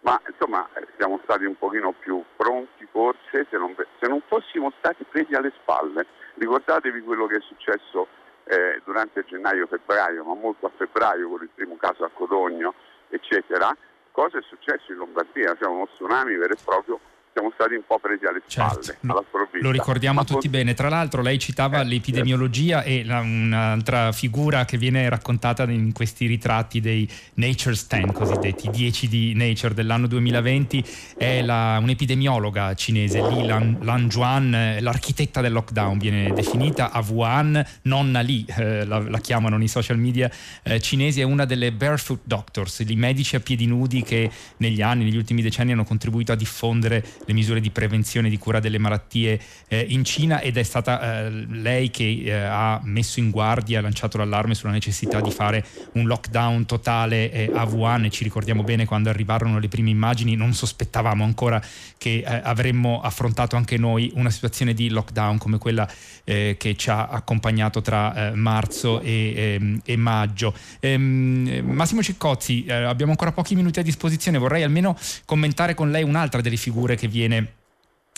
ma 0.00 0.20
insomma 0.26 0.68
eh, 0.74 0.86
siamo 0.96 1.20
stati 1.22 1.44
un 1.44 1.56
pochino 1.56 1.92
più 1.92 2.22
pronti 2.36 2.86
forse 2.90 3.46
se 3.48 3.56
non, 3.56 3.74
se 3.76 4.08
non 4.08 4.20
fossimo 4.26 4.72
stati 4.78 5.04
presi 5.04 5.34
alle 5.34 5.52
spalle. 5.60 6.06
Ricordatevi 6.34 7.00
quello 7.02 7.26
che 7.26 7.36
è 7.36 7.40
successo 7.40 8.08
eh, 8.44 8.80
durante 8.84 9.24
gennaio-febbraio, 9.24 10.24
ma 10.24 10.34
molto 10.34 10.66
a 10.66 10.70
febbraio 10.76 11.28
con 11.28 11.42
il 11.42 11.50
primo 11.54 11.76
caso 11.76 12.04
a 12.04 12.10
Codogno, 12.12 12.74
eccetera. 13.10 13.74
Cosa 14.10 14.38
è 14.38 14.42
successo 14.42 14.90
in 14.90 14.98
Lombardia? 14.98 15.54
Cioè 15.56 15.68
uno 15.68 15.86
tsunami 15.86 16.34
vero 16.34 16.52
e 16.52 16.58
proprio 16.64 16.98
siamo 17.38 17.52
stati 17.54 17.74
un 17.74 17.82
po' 17.86 17.98
presi 18.00 18.24
alle 18.24 18.42
spalle, 18.44 18.82
certo. 18.82 19.12
alla 19.12 19.24
sprovvista. 19.26 19.58
Lo 19.66 19.70
ricordiamo 19.70 20.18
Ma 20.18 20.24
tutti 20.24 20.48
con... 20.48 20.50
bene. 20.50 20.74
Tra 20.74 20.88
l'altro 20.88 21.22
lei 21.22 21.38
citava 21.38 21.80
eh, 21.80 21.84
l'epidemiologia 21.84 22.82
certo. 22.82 22.90
e 22.90 23.04
la, 23.04 23.20
un'altra 23.20 24.10
figura 24.12 24.64
che 24.64 24.76
viene 24.76 25.08
raccontata 25.08 25.62
in 25.64 25.92
questi 25.92 26.26
ritratti 26.26 26.80
dei 26.80 27.08
Nature's 27.34 27.86
10, 27.86 28.12
cosiddetti 28.12 28.68
10 28.70 29.08
di 29.08 29.34
Nature 29.34 29.74
dell'anno 29.74 30.08
2020, 30.08 30.84
è 31.16 31.42
la, 31.42 31.78
un'epidemiologa 31.80 32.74
cinese, 32.74 33.20
Li 33.28 33.46
Lan, 33.46 33.78
Lan 33.82 34.08
Juan, 34.08 34.76
l'architetta 34.80 35.40
del 35.40 35.52
lockdown 35.52 35.98
viene 35.98 36.32
definita, 36.32 36.90
a 36.90 37.04
Wuhan, 37.06 37.64
nonna 37.82 38.20
Li, 38.20 38.44
eh, 38.56 38.84
la, 38.84 38.98
la, 38.98 39.18
chiamano 39.18 39.56
nei 39.56 39.68
social 39.68 39.98
media 39.98 40.30
eh, 40.64 40.80
cinesi, 40.80 41.20
è 41.20 41.24
una 41.24 41.44
delle 41.44 41.70
barefoot 41.70 42.20
doctors, 42.24 42.80
i 42.80 42.96
medici 42.96 43.36
a 43.36 43.40
piedi 43.40 43.66
nudi 43.66 44.02
che 44.02 44.30
negli 44.56 44.82
anni, 44.82 45.04
negli 45.04 45.16
ultimi 45.16 45.42
decenni 45.42 45.72
hanno 45.72 45.84
contribuito 45.84 46.32
a 46.32 46.34
diffondere 46.34 47.04
le 47.28 47.34
misure 47.34 47.60
di 47.60 47.70
prevenzione 47.70 48.28
e 48.28 48.30
di 48.30 48.38
cura 48.38 48.58
delle 48.58 48.78
malattie 48.78 49.38
eh, 49.68 49.84
in 49.90 50.02
Cina 50.02 50.40
ed 50.40 50.56
è 50.56 50.62
stata 50.62 51.26
eh, 51.26 51.30
lei 51.30 51.90
che 51.90 52.22
eh, 52.24 52.32
ha 52.32 52.80
messo 52.84 53.20
in 53.20 53.30
guardia, 53.30 53.80
ha 53.80 53.82
lanciato 53.82 54.16
l'allarme 54.16 54.54
sulla 54.54 54.72
necessità 54.72 55.20
di 55.20 55.30
fare 55.30 55.64
un 55.92 56.06
lockdown 56.06 56.64
totale 56.64 57.30
eh, 57.30 57.50
a 57.52 57.64
Wuhan 57.64 58.06
e 58.06 58.10
ci 58.10 58.24
ricordiamo 58.24 58.62
bene 58.62 58.86
quando 58.86 59.10
arrivarono 59.10 59.58
le 59.58 59.68
prime 59.68 59.90
immagini, 59.90 60.36
non 60.36 60.54
sospettavamo 60.54 61.22
ancora 61.22 61.62
che 61.98 62.24
eh, 62.26 62.40
avremmo 62.42 63.02
affrontato 63.02 63.56
anche 63.56 63.76
noi 63.76 64.10
una 64.14 64.30
situazione 64.30 64.72
di 64.72 64.88
lockdown 64.88 65.36
come 65.38 65.58
quella 65.58 65.86
che 66.28 66.74
ci 66.76 66.90
ha 66.90 67.06
accompagnato 67.06 67.80
tra 67.80 68.32
marzo 68.34 69.00
e, 69.00 69.32
ehm, 69.34 69.80
e 69.82 69.96
maggio. 69.96 70.52
Ehm, 70.78 71.62
Massimo 71.64 72.02
Ciccozzi, 72.02 72.66
abbiamo 72.68 73.12
ancora 73.12 73.32
pochi 73.32 73.54
minuti 73.54 73.78
a 73.78 73.82
disposizione, 73.82 74.36
vorrei 74.36 74.62
almeno 74.62 74.94
commentare 75.24 75.72
con 75.72 75.90
lei 75.90 76.02
un'altra 76.02 76.42
delle 76.42 76.56
figure 76.56 76.96
che 76.96 77.08
viene 77.18 77.52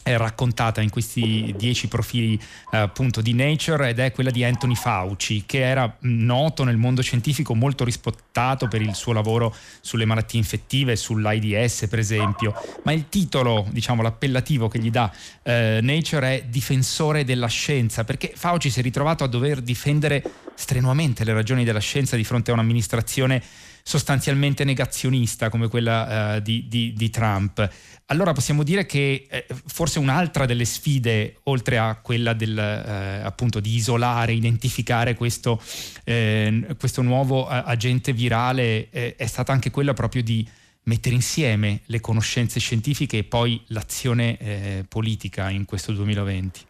è 0.03 0.17
raccontata 0.17 0.81
in 0.81 0.89
questi 0.89 1.55
dieci 1.59 1.87
profili 1.87 2.41
eh, 2.73 2.77
appunto 2.79 3.21
di 3.21 3.35
Nature 3.35 3.91
ed 3.91 3.99
è 3.99 4.13
quella 4.13 4.31
di 4.31 4.43
Anthony 4.43 4.75
Fauci 4.75 5.45
che 5.45 5.61
era 5.61 5.95
noto 6.01 6.65
nel 6.65 6.79
mondo 6.79 7.03
scientifico 7.03 7.55
molto 7.55 7.85
rispettato 7.85 8.67
per 8.67 8.81
il 8.81 8.95
suo 8.95 9.13
lavoro 9.13 9.55
sulle 9.83 10.07
malattie 10.07 10.39
infettive 10.39 10.97
sull'AIDS 10.97 11.87
per 11.89 11.99
esempio 11.99 12.55
ma 12.85 12.93
il 12.93 13.11
titolo 13.11 13.67
diciamo 13.71 14.01
l'appellativo 14.01 14.69
che 14.69 14.79
gli 14.79 14.91
dà 14.91 15.13
eh, 15.43 15.81
Nature 15.83 16.39
è 16.39 16.45
difensore 16.45 17.25
della 17.25 17.49
scienza 17.49 18.03
perché 18.05 18.33
Fauci 18.35 18.71
si 18.71 18.81
è 18.81 18.83
ritrovato 18.83 19.23
a 19.23 19.29
dover 19.29 19.61
difendere 19.61 20.23
strenuamente 20.55 21.25
le 21.25 21.35
ragioni 21.35 21.63
della 21.63 21.79
scienza 21.79 22.17
di 22.17 22.25
fronte 22.25 22.51
a 22.51 22.55
un'amministrazione 22.55 23.43
sostanzialmente 23.83 24.65
negazionista 24.65 25.49
come 25.49 25.69
quella 25.69 26.37
uh, 26.37 26.41
di, 26.41 26.67
di, 26.69 26.93
di, 26.93 27.11
Trump. 27.11 27.69
Allora 28.11 28.33
possiamo 28.33 28.65
dire 28.65 28.87
che 28.87 29.29
eh, 29.31 29.47
forse 29.67 30.01
un'altra 30.01 30.45
delle 30.45 30.65
sfide, 30.65 31.37
oltre 31.45 31.79
a 31.79 31.97
quella 32.03 32.33
del, 32.33 32.59
eh, 32.59 33.23
appunto 33.25 33.61
di 33.61 33.77
isolare, 33.77 34.33
identificare 34.33 35.15
questo, 35.15 35.61
eh, 36.05 36.75
questo 36.77 37.03
nuovo 37.03 37.47
agente 37.47 38.13
virale, 38.13 38.89
eh, 38.91 39.15
è 39.17 39.27
stata 39.27 39.53
anche 39.53 39.71
quella 39.71 39.93
proprio 39.93 40.25
di 40.25 40.45
mettere 40.85 41.15
insieme 41.15 41.83
le 41.87 42.01
conoscenze 42.01 42.59
scientifiche 42.59 43.19
e 43.19 43.25
poi 43.25 43.63
l'azione 43.69 44.37
eh, 44.39 44.85
politica 44.89 45.49
in 45.49 45.65
questo 45.65 45.93
2020. 45.93 46.67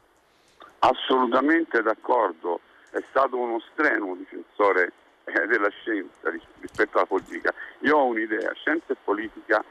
Assolutamente 0.81 1.81
d'accordo, 1.81 2.61
è 2.91 3.03
stato 3.09 3.39
uno 3.39 3.63
strenuo 3.73 4.15
difensore 4.15 4.93
eh, 5.25 5.47
della 5.47 5.71
scienza 5.71 6.31
rispetto 6.61 6.99
alla 6.99 7.07
politica. 7.07 7.55
Io 7.81 7.97
ho 7.97 8.05
un'idea, 8.05 8.53
scienza 8.53 8.93
e 8.93 8.97
politica 9.03 9.65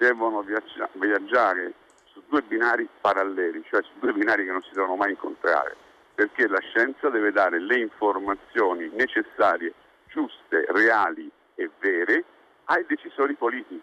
devono 0.00 0.40
viaggia- 0.40 0.88
viaggiare 0.92 1.74
su 2.06 2.22
due 2.28 2.40
binari 2.40 2.88
paralleli, 3.02 3.62
cioè 3.68 3.82
su 3.82 3.90
due 3.98 4.14
binari 4.14 4.46
che 4.46 4.50
non 4.50 4.62
si 4.62 4.72
devono 4.72 4.96
mai 4.96 5.10
incontrare, 5.10 5.76
perché 6.14 6.48
la 6.48 6.58
scienza 6.60 7.10
deve 7.10 7.32
dare 7.32 7.60
le 7.60 7.78
informazioni 7.80 8.88
necessarie, 8.94 9.74
giuste, 10.08 10.64
reali 10.68 11.30
e 11.54 11.70
vere 11.78 12.24
ai 12.64 12.84
decisori 12.88 13.34
politici. 13.34 13.82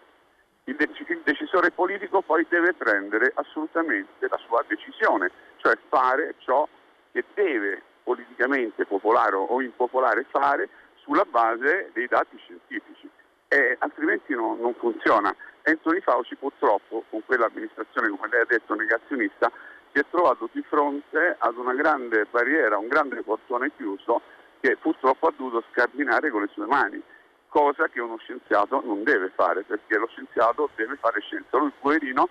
Il, 0.63 0.75
dec- 0.75 1.07
il 1.07 1.21
decisore 1.23 1.69
politico 1.69 2.21
poi 2.21 2.47
deve 2.49 2.73
prendere 2.73 3.31
assolutamente 3.35 4.27
la 4.27 4.39
sua 4.47 4.65
decisione, 4.67 5.29
cioè 5.57 5.77
fare 5.87 6.33
ciò 6.39 6.67
che 7.11 7.23
deve 7.35 7.83
politicamente 8.03 8.85
popolare 8.85 9.35
o 9.35 9.61
impopolare 9.61 10.25
fare 10.29 10.67
sulla 10.95 11.25
base 11.29 11.91
dei 11.93 12.07
dati 12.07 12.37
scientifici, 12.37 13.07
e 13.49 13.75
altrimenti 13.79 14.33
no, 14.33 14.57
non 14.59 14.73
funziona. 14.73 15.33
Anthony 15.67 15.99
Fauci 15.99 16.35
purtroppo 16.35 17.03
con 17.09 17.21
quell'amministrazione, 17.25 18.07
come 18.07 18.29
lei 18.29 18.41
ha 18.41 18.45
detto, 18.45 18.73
negazionista, 18.73 19.51
si 19.91 19.99
è 19.99 20.05
trovato 20.09 20.47
di 20.53 20.63
fronte 20.67 21.35
ad 21.37 21.57
una 21.57 21.73
grande 21.73 22.25
barriera, 22.31 22.77
un 22.77 22.87
grande 22.87 23.21
portone 23.21 23.71
chiuso 23.75 24.21
che 24.61 24.77
purtroppo 24.77 25.27
ha 25.27 25.33
dovuto 25.35 25.63
scardinare 25.71 26.29
con 26.29 26.41
le 26.41 26.49
sue 26.53 26.65
mani, 26.65 27.01
cosa 27.49 27.89
che 27.89 27.99
uno 27.99 28.17
scienziato 28.17 28.81
non 28.85 29.03
deve 29.03 29.29
fare, 29.35 29.63
perché 29.63 29.97
lo 29.97 30.07
scienziato 30.07 30.69
deve 30.75 30.95
fare 30.95 31.19
scienza. 31.19 31.57
Lui, 31.57 31.71
poverino, 31.81 32.29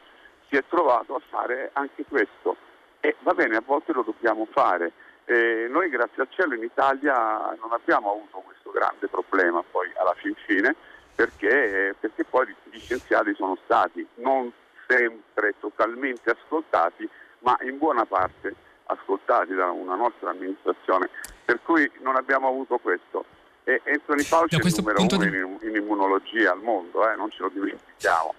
si 0.48 0.56
è 0.56 0.64
trovato 0.66 1.14
a 1.14 1.20
fare 1.28 1.70
anche 1.74 2.04
questo. 2.08 2.56
E 3.00 3.16
va 3.20 3.34
bene, 3.34 3.56
a 3.56 3.62
volte 3.64 3.92
lo 3.92 4.02
dobbiamo 4.02 4.46
fare. 4.50 4.92
Eh, 5.26 5.66
noi 5.68 5.90
grazie 5.90 6.22
al 6.22 6.28
cielo 6.30 6.54
in 6.54 6.62
Italia 6.62 7.54
non 7.60 7.72
abbiamo 7.72 8.12
avuto 8.12 8.38
questo 8.46 8.70
grande 8.70 9.08
problema 9.08 9.62
poi 9.68 9.90
alla 9.96 10.14
fin 10.14 10.34
fine 10.46 10.74
perché, 11.16 11.96
perché 11.98 12.24
poi 12.24 12.54
gli 12.70 12.78
scienziati 12.78 13.34
sono 13.34 13.58
stati 13.64 14.06
non 14.16 14.52
sempre 14.86 15.54
totalmente 15.58 16.30
ascoltati 16.30 17.08
ma 17.40 17.56
in 17.62 17.78
buona 17.78 18.04
parte 18.04 18.54
ascoltati 18.84 19.54
da 19.54 19.70
una 19.70 19.96
nostra 19.96 20.30
amministrazione. 20.30 21.10
Per 21.44 21.60
cui 21.62 21.90
non 22.02 22.14
abbiamo 22.16 22.48
avuto 22.48 22.78
questo. 22.78 23.24
E 23.64 23.80
Anthony 23.84 24.22
Fauci 24.22 24.56
è 24.56 24.64
il 24.64 24.74
numero 24.76 25.02
uno 25.02 25.56
di... 25.58 25.66
in, 25.66 25.74
immunologia 25.74 26.52
al 26.52 26.60
mondo 26.60 27.10
eh, 27.10 27.16
non 27.16 27.28
ce 27.32 27.42
lo 27.42 27.48
dimentichiamo 27.48 28.34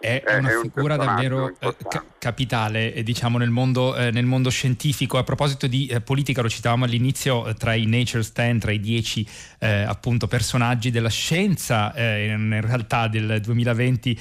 è, 0.00 0.22
è 0.22 0.36
una 0.36 0.50
è 0.50 0.60
figura 0.62 0.96
davvero 0.96 1.48
eh, 1.58 1.76
ca- 1.88 2.04
capitale 2.18 2.94
eh, 2.94 3.02
diciamo 3.02 3.38
nel 3.38 3.50
mondo, 3.50 3.96
eh, 3.96 4.10
nel 4.10 4.26
mondo, 4.26 4.48
scientifico. 4.50 5.18
A 5.18 5.24
proposito 5.24 5.66
di 5.66 5.86
eh, 5.86 6.00
politica 6.00 6.40
lo 6.40 6.48
citavamo 6.48 6.84
all'inizio 6.84 7.46
eh, 7.46 7.54
tra 7.54 7.74
i 7.74 7.86
Nature's 7.86 8.32
10 8.32 8.58
tra 8.58 8.70
i 8.70 8.80
dieci 8.80 9.26
eh, 9.58 9.82
appunto 9.82 10.26
personaggi 10.28 10.90
della 10.90 11.08
scienza 11.08 11.92
in 11.96 12.60
realtà 12.62 13.08
del 13.08 13.40
2020 13.40 14.18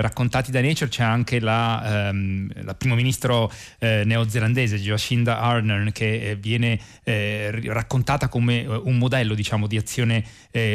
raccontati 0.00 0.50
da 0.50 0.60
Nature 0.60 0.90
c'è 0.90 1.02
anche 1.02 1.38
la, 1.40 2.08
ehm, 2.08 2.50
la 2.64 2.74
primo 2.74 2.94
ministro 2.94 3.50
neozelandese 3.78 4.78
Jacinda 4.78 5.40
Ardern 5.40 5.92
che 5.92 6.36
viene 6.40 6.78
raccontata 7.04 8.28
come 8.28 8.64
un 8.66 8.98
modello 8.98 9.34
diciamo 9.34 9.66
di 9.66 9.76
azione 9.76 10.24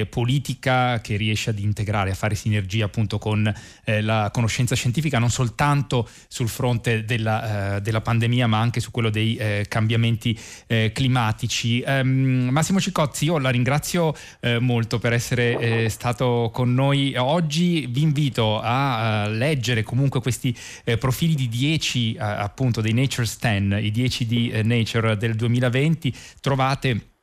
politica 0.10 1.02
che 1.02 1.18
riesce 1.18 1.50
ad 1.50 1.60
integrare 1.60 2.12
a 2.12 2.16
fare 2.16 2.36
sinergia 2.36 2.86
appunto 2.86 3.18
con 3.18 3.54
la 4.02 4.30
conoscenza 4.32 4.76
scientifica 4.76 5.20
non 5.20 5.30
soltanto 5.30 6.08
sul 6.28 6.50
fronte 6.50 7.06
della, 7.06 7.76
eh, 7.76 7.82
della 7.82 8.02
pandemia 8.02 8.48
ma 8.48 8.60
anche 8.60 8.80
su 8.80 8.92
quello 8.92 9.10
dei 9.10 9.36
eh, 9.36 9.66
cambiamenti 9.68 10.38
eh, 10.68 10.92
climatici. 10.94 11.84
Um, 11.86 12.50
Massimo 12.52 12.80
Cicozzi, 12.80 13.26
io 13.26 13.38
la 13.38 13.50
ringrazio 13.50 14.14
eh, 14.40 14.60
molto 14.60 15.00
per 15.00 15.14
essere 15.14 15.58
eh, 15.86 15.90
stato 15.90 16.50
con 16.54 16.74
noi 16.74 17.16
oggi, 17.18 17.88
vi 17.88 18.02
invito 18.02 18.60
a, 18.62 19.28
leggere 19.28 19.84
comunque 19.84 20.22
questi 20.22 20.56
eh, 20.84 20.98
profili 20.98 21.36
di 21.36 21.48
10 21.48 22.18
appunto 22.20 22.82
dei 22.82 22.94
Nature's 22.94 23.38
10, 23.40 23.86
i 23.86 23.92
10 23.92 24.26
di 24.26 24.62
Nature 24.64 25.18
del 25.18 25.36
2020, 25.36 26.14
trovate 26.42 27.15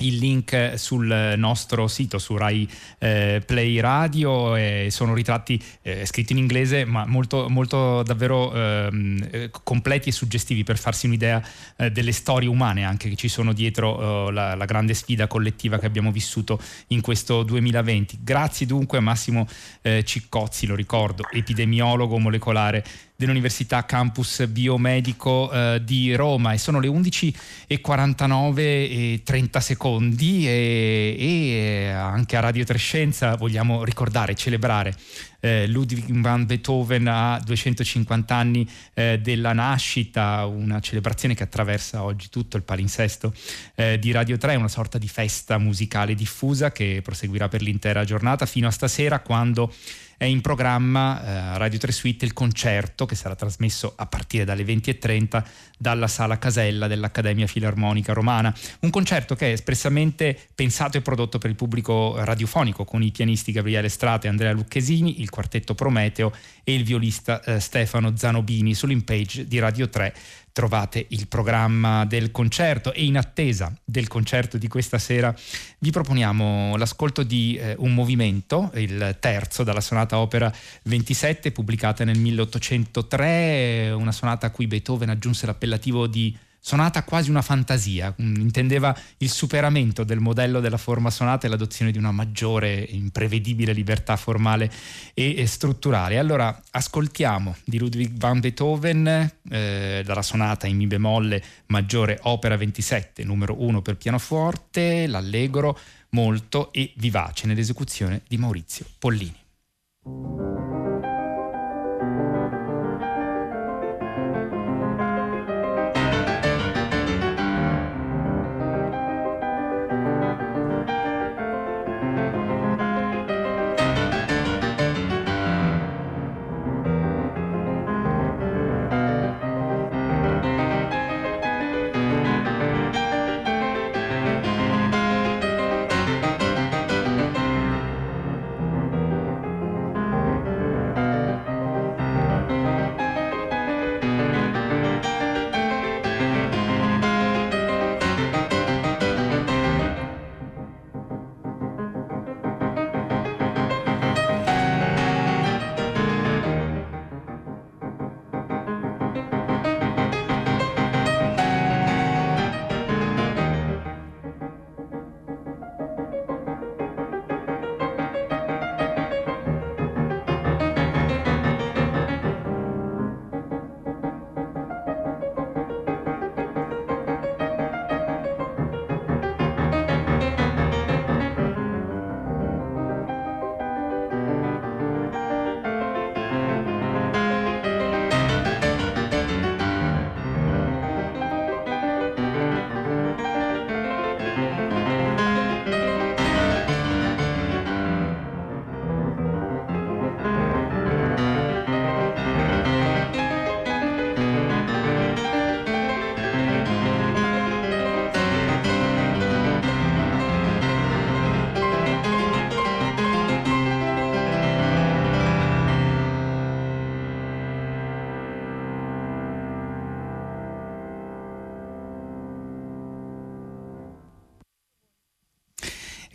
il 0.00 0.16
link 0.16 0.74
sul 0.76 1.34
nostro 1.36 1.88
sito 1.88 2.18
su 2.18 2.36
Rai 2.36 2.68
eh, 2.98 3.42
Play 3.44 3.80
Radio 3.80 4.56
eh, 4.56 4.88
sono 4.90 5.14
ritratti 5.14 5.62
eh, 5.82 6.06
scritti 6.06 6.32
in 6.32 6.38
inglese 6.38 6.84
ma 6.84 7.06
molto, 7.06 7.48
molto 7.48 8.02
davvero 8.02 8.52
ehm, 8.54 9.28
eh, 9.30 9.50
completi 9.62 10.08
e 10.08 10.12
suggestivi 10.12 10.64
per 10.64 10.78
farsi 10.78 11.06
un'idea 11.06 11.42
eh, 11.76 11.90
delle 11.90 12.12
storie 12.12 12.48
umane 12.48 12.84
anche 12.84 13.08
che 13.08 13.16
ci 13.16 13.28
sono 13.28 13.52
dietro 13.52 14.28
eh, 14.28 14.32
la, 14.32 14.54
la, 14.54 14.64
grande 14.64 14.94
sfida 14.94 15.26
collettiva 15.26 15.78
che 15.78 15.86
abbiamo 15.86 16.12
vissuto 16.12 16.60
in 16.88 17.00
questo 17.00 17.42
2020 17.42 18.18
grazie 18.22 18.66
dunque 18.66 18.98
a 18.98 19.00
Massimo 19.00 19.46
Ciccozzi 19.80 20.66
lo 20.66 20.74
ricordo 20.74 21.24
epidemiologo 21.30 22.18
molecolare 22.18 22.84
dell'Università 23.20 23.84
Campus 23.84 24.46
Biomedico 24.46 25.52
eh, 25.52 25.82
di 25.84 26.14
Roma. 26.14 26.54
E 26.54 26.58
sono 26.58 26.80
le 26.80 26.88
11.49 26.88 28.58
e 28.58 29.20
30 29.22 29.60
secondi 29.60 30.48
e, 30.48 31.16
e 31.18 31.90
anche 31.90 32.38
a 32.38 32.40
Radio 32.40 32.64
Trescenza 32.64 33.36
vogliamo 33.36 33.84
ricordare, 33.84 34.34
celebrare 34.34 34.96
eh, 35.40 35.66
Ludwig 35.66 36.04
van 36.20 36.46
Beethoven 36.46 37.06
a 37.08 37.40
250 37.44 38.34
anni 38.34 38.68
eh, 38.94 39.18
della 39.20 39.52
nascita, 39.52 40.46
una 40.46 40.80
celebrazione 40.80 41.34
che 41.34 41.42
attraversa 41.42 42.02
oggi 42.02 42.28
tutto 42.30 42.56
il 42.56 42.62
palinsesto 42.62 43.34
eh, 43.74 43.98
di 43.98 44.12
Radio 44.12 44.36
3, 44.38 44.54
una 44.54 44.68
sorta 44.68 44.98
di 44.98 45.08
festa 45.08 45.58
musicale 45.58 46.14
diffusa 46.14 46.72
che 46.72 47.00
proseguirà 47.02 47.48
per 47.48 47.62
l'intera 47.62 48.04
giornata 48.04 48.46
fino 48.46 48.66
a 48.66 48.70
stasera 48.70 49.20
quando 49.20 49.72
è 50.20 50.26
in 50.26 50.42
programma 50.42 51.54
eh, 51.54 51.56
Radio 51.56 51.78
3 51.78 51.92
Suite 51.92 52.26
il 52.26 52.34
concerto 52.34 53.06
che 53.06 53.14
sarà 53.14 53.34
trasmesso 53.34 53.94
a 53.96 54.04
partire 54.04 54.44
dalle 54.44 54.64
20.30 54.64 55.42
dalla 55.78 56.08
Sala 56.08 56.36
Casella 56.36 56.88
dell'Accademia 56.88 57.46
Filarmonica 57.46 58.12
Romana. 58.12 58.54
Un 58.80 58.90
concerto 58.90 59.34
che 59.34 59.48
è 59.48 59.52
espressamente 59.52 60.38
pensato 60.54 60.98
e 60.98 61.00
prodotto 61.00 61.38
per 61.38 61.48
il 61.48 61.56
pubblico 61.56 62.22
radiofonico 62.22 62.84
con 62.84 63.02
i 63.02 63.12
pianisti 63.12 63.50
Gabriele 63.50 63.88
Strate 63.88 64.26
e 64.26 64.28
Andrea 64.28 64.52
Lucchesini, 64.52 65.22
il 65.22 65.30
quartetto 65.30 65.74
Prometeo 65.74 66.34
e 66.64 66.74
il 66.74 66.84
violista 66.84 67.42
eh, 67.42 67.58
Stefano 67.58 68.14
Zanobini 68.14 68.74
sull'impage 68.74 69.48
di 69.48 69.58
Radio 69.58 69.88
3 69.88 70.14
trovate 70.52 71.06
il 71.10 71.28
programma 71.28 72.04
del 72.04 72.30
concerto 72.30 72.92
e 72.92 73.04
in 73.04 73.16
attesa 73.16 73.72
del 73.84 74.08
concerto 74.08 74.58
di 74.58 74.68
questa 74.68 74.98
sera 74.98 75.34
vi 75.78 75.90
proponiamo 75.90 76.76
l'ascolto 76.76 77.22
di 77.22 77.56
eh, 77.56 77.74
un 77.78 77.94
movimento, 77.94 78.70
il 78.74 79.16
terzo 79.20 79.62
dalla 79.62 79.80
sonata 79.80 80.18
opera 80.18 80.52
27 80.82 81.52
pubblicata 81.52 82.04
nel 82.04 82.18
1803, 82.18 83.90
una 83.90 84.12
sonata 84.12 84.46
a 84.46 84.50
cui 84.50 84.66
Beethoven 84.66 85.10
aggiunse 85.10 85.46
l'appellativo 85.46 86.06
di 86.06 86.36
sonata 86.60 87.02
quasi 87.02 87.30
una 87.30 87.42
fantasia, 87.42 88.14
mm, 88.20 88.36
intendeva 88.36 88.96
il 89.18 89.30
superamento 89.30 90.04
del 90.04 90.20
modello 90.20 90.60
della 90.60 90.76
forma 90.76 91.10
sonata 91.10 91.46
e 91.46 91.50
l'adozione 91.50 91.90
di 91.90 91.98
una 91.98 92.12
maggiore 92.12 92.86
imprevedibile 92.90 93.72
libertà 93.72 94.16
formale 94.16 94.70
e, 95.14 95.46
strutturale. 95.46 96.18
Allora 96.18 96.60
ascoltiamo 96.70 97.56
di 97.64 97.78
Ludwig 97.78 98.12
van 98.12 98.40
Beethoven 98.40 99.32
eh, 99.50 100.02
dalla 100.04 100.22
sonata 100.22 100.66
in 100.66 100.76
Mi 100.76 100.86
bemolle 100.86 101.42
maggiore 101.66 102.18
opera 102.22 102.56
27 102.56 103.24
numero 103.24 103.56
1 103.58 103.80
per 103.80 103.96
pianoforte, 103.96 105.06
l'allegro 105.06 105.78
molto 106.10 106.72
e 106.72 106.92
vivace 106.96 107.46
nell'esecuzione 107.46 108.22
di 108.28 108.36
Maurizio 108.36 108.84
Pollini. 108.98 109.38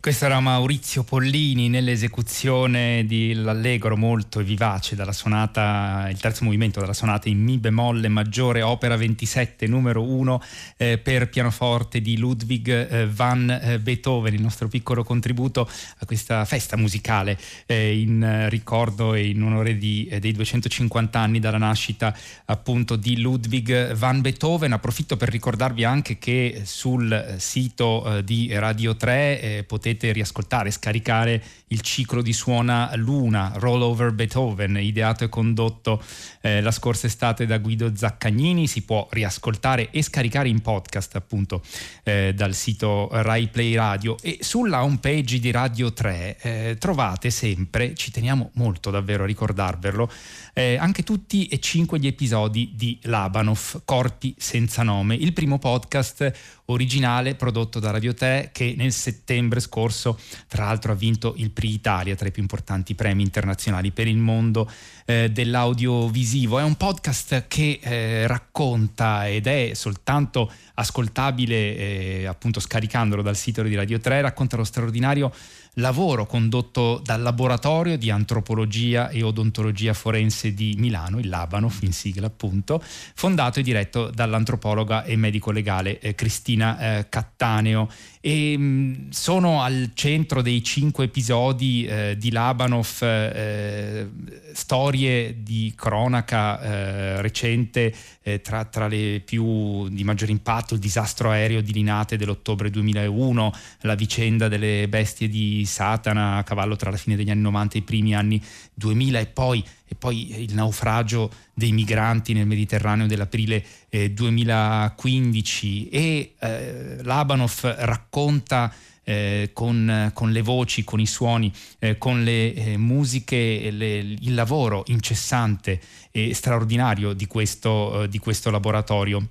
Questo 0.06 0.26
era 0.26 0.40
Maurizio 0.40 1.02
Pollini 1.02 1.68
nell'esecuzione 1.68 3.08
dell'allegro 3.08 3.98
molto 3.98 4.40
vivace 4.44 4.96
dalla 4.96 5.12
sonata, 5.12 6.08
il 6.12 6.20
terzo 6.20 6.44
movimento 6.44 6.80
della 6.80 6.94
sonata 6.94 7.28
in 7.28 7.42
Mi 7.42 7.58
bemolle 7.58 8.08
maggiore, 8.08 8.62
opera 8.62 8.96
27, 8.98 9.66
numero 9.66 10.04
1 10.04 10.44
eh, 10.78 11.00
per 11.00 11.28
pianoforte 11.30 12.02
di 12.02 12.20
Ludwig 12.20 12.70
eh, 12.70 13.08
van 13.08 13.50
eh, 13.50 13.80
Beethoven, 13.80 14.36
il 14.36 14.44
nostro 14.44 14.68
piccolo 14.68 15.04
contributo 15.04 15.68
a 15.98 16.06
questa 16.06 16.46
festa 16.46 16.78
musicale 16.78 17.36
eh, 17.66 18.00
in 18.00 18.46
ricordo 18.50 19.16
e 19.16 19.30
in 19.30 19.42
onore 19.42 19.76
di, 19.76 20.06
eh, 20.06 20.20
dei 20.20 20.34
250 20.34 21.18
anni 21.18 21.40
dalla 21.40 21.58
nascita 21.58 22.16
appunto 22.46 22.96
di 22.96 23.20
Ludwig 23.20 23.94
van 23.94 24.22
Beethoven. 24.22 24.72
Approfitto 24.72 25.18
per 25.18 25.30
ricordarvi 25.30 25.84
anche 25.84 26.20
che 26.20 26.62
sul 26.64 27.38
sito 27.40 28.22
di 28.24 28.54
Radio 28.54 28.96
3 28.96 29.64
potete 29.66 29.94
potete 29.96 30.12
riascoltare, 30.12 30.72
scaricare 30.72 31.42
il 31.68 31.82
ciclo 31.82 32.22
di 32.22 32.34
suona 32.34 32.92
Luna, 32.96 33.54
Roll 33.56 33.82
Over 33.82 34.12
Beethoven, 34.12 34.78
ideato 34.78 35.24
e 35.24 35.30
condotto 35.30 36.02
eh, 36.42 36.62
la 36.62 36.72
scorsa 36.72 37.08
estate 37.08 37.46
da 37.46 37.58
Guido 37.58 37.96
Zaccagnini, 37.96 38.68
si 38.68 38.84
può 38.84 39.08
riascoltare 39.10 39.90
e 39.90 40.04
scaricare 40.04 40.50
in 40.50 40.62
podcast 40.62 41.16
appunto 41.16 41.64
eh, 42.04 42.34
dal 42.36 42.54
sito 42.54 43.10
Rai 43.12 43.48
Play 43.48 43.74
Radio. 43.74 44.18
E 44.22 44.40
sulla 44.42 44.84
homepage 44.84 45.40
di 45.40 45.52
Radio 45.52 45.92
3 45.92 46.38
eh, 46.38 46.76
trovate 46.78 47.30
sempre, 47.30 47.96
ci 47.96 48.12
teniamo 48.12 48.52
molto 48.54 48.92
davvero 48.92 49.24
a 49.24 49.28
ricordarvelo, 49.28 50.12
eh, 50.54 50.78
anche 50.78 51.04
tutti 51.04 51.48
e 51.48 51.60
cinque 51.60 52.00
gli 52.00 52.08
episodi 52.08 52.74
di 52.76 53.00
Labanov, 53.04 53.82
Corpi 53.86 54.36
senza 54.38 54.84
nome, 54.84 55.16
il 55.16 55.34
primo 55.34 55.58
podcast 55.58 56.64
originale 56.66 57.36
prodotto 57.36 57.80
da 57.80 57.92
Radio 57.92 58.14
3 58.14 58.50
che 58.52 58.74
nel 58.78 58.92
settembre 58.92 59.60
scorso 59.60 60.18
tra 60.48 60.66
l'altro 60.66 60.92
ha 60.92 60.96
vinto 60.96 61.34
il 61.38 61.52
Pri 61.52 61.72
Italia 61.72 62.16
tra 62.16 62.28
i 62.28 62.32
più 62.32 62.42
importanti 62.42 62.96
premi 62.96 63.24
internazionali 63.24 63.92
per 63.92 64.08
il 64.08 64.18
mondo 64.18 64.70
eh, 65.06 65.30
dell'audiovisivo. 65.32 66.60
È 66.60 66.64
un 66.64 66.76
podcast 66.76 67.46
che 67.48 67.80
eh, 67.82 68.28
racconta 68.28 69.28
ed 69.28 69.48
è 69.48 69.72
soltanto 69.74 70.52
ascoltabile 70.76 71.78
eh, 71.78 72.26
appunto 72.26 72.60
scaricandolo 72.60 73.22
dal 73.22 73.36
sito 73.36 73.62
di 73.62 73.76
Radio 73.76 74.00
3, 74.00 74.22
racconta 74.22 74.58
lo 74.58 74.64
straordinario 74.64 75.32
lavoro 75.76 76.26
condotto 76.26 77.02
dal 77.04 77.22
laboratorio 77.22 77.98
di 77.98 78.10
antropologia 78.10 79.10
e 79.10 79.24
odontologia 79.24 79.94
forense 79.94 80.54
di 80.54 80.76
Milano, 80.78 81.20
il 81.20 81.28
Labano, 81.28 81.72
in 81.82 81.94
sigla 81.94 82.28
appunto, 82.28 82.82
fondato 82.84 83.60
e 83.60 83.64
diretto 83.64 84.10
dall'antropologa 84.10 85.04
e 85.04 85.16
medico 85.16 85.52
legale 85.52 86.00
eh, 86.00 86.16
Cristina 86.16 86.80
eh, 87.00 87.10
Cattaneo. 87.10 87.90
E, 88.22 88.56
mm, 88.58 89.10
sono 89.10 89.62
al 89.62 89.92
centro 89.94 90.42
dei 90.42 90.64
cinque 90.64 91.06
episodi 91.06 91.86
eh, 91.86 92.16
di 92.18 92.32
Labanov 92.32 93.02
eh, 93.02 94.08
storie 94.54 95.44
di 95.44 95.74
cronaca 95.76 96.62
eh, 96.62 97.22
recente 97.22 97.94
eh, 98.24 98.42
tra, 98.42 98.66
tra, 98.66 98.88
le 98.88 99.22
più 99.24 99.88
di 99.90 100.04
maggior 100.04 100.30
impatto, 100.30 100.74
il 100.74 100.80
disastro 100.80 101.30
aereo 101.30 101.62
di 101.62 101.74
Linate 101.74 102.18
dell'ottobre 102.18 102.70
2001, 102.70 103.54
la 103.82 103.96
vicenda 103.96 104.48
delle 104.48 104.88
bestie 104.88 105.28
di 105.28 105.65
Satana 105.66 106.38
a 106.38 106.44
cavallo 106.44 106.76
tra 106.76 106.92
la 106.92 106.98
fine 106.98 107.16
degli 107.16 107.30
anni 107.30 107.42
90 107.42 107.76
e 107.76 107.78
i 107.80 107.82
primi 107.82 108.16
anni 108.16 108.42
2000 108.74 109.20
e 109.20 109.26
poi 109.26 109.64
e 109.88 109.94
poi 109.94 110.42
il 110.42 110.54
naufragio 110.56 111.32
dei 111.54 111.72
migranti 111.72 112.34
nel 112.34 112.48
Mediterraneo 112.48 113.06
dell'aprile 113.06 113.64
eh, 113.90 114.12
2015 114.12 115.90
e 115.90 116.34
eh, 116.40 117.04
Labanov 117.04 117.76
racconta 117.78 118.74
eh, 119.04 119.52
con, 119.54 120.12
con, 120.14 120.32
le 120.32 120.42
voci, 120.42 120.84
con 120.84 121.00
i 121.00 121.06
suoni, 121.06 121.54
eh, 121.80 121.98
con 121.98 122.24
le 122.24 122.54
eh, 122.54 122.78
musiche, 122.78 123.70
le, 123.72 123.98
il 123.98 124.34
lavoro 124.34 124.84
incessante 124.88 125.80
e 126.12 126.34
straordinario 126.34 127.14
di 127.14 127.28
questo, 127.28 128.04
eh, 128.04 128.10
di 128.10 128.18
questo 128.18 128.50
laboratorio 128.50 129.30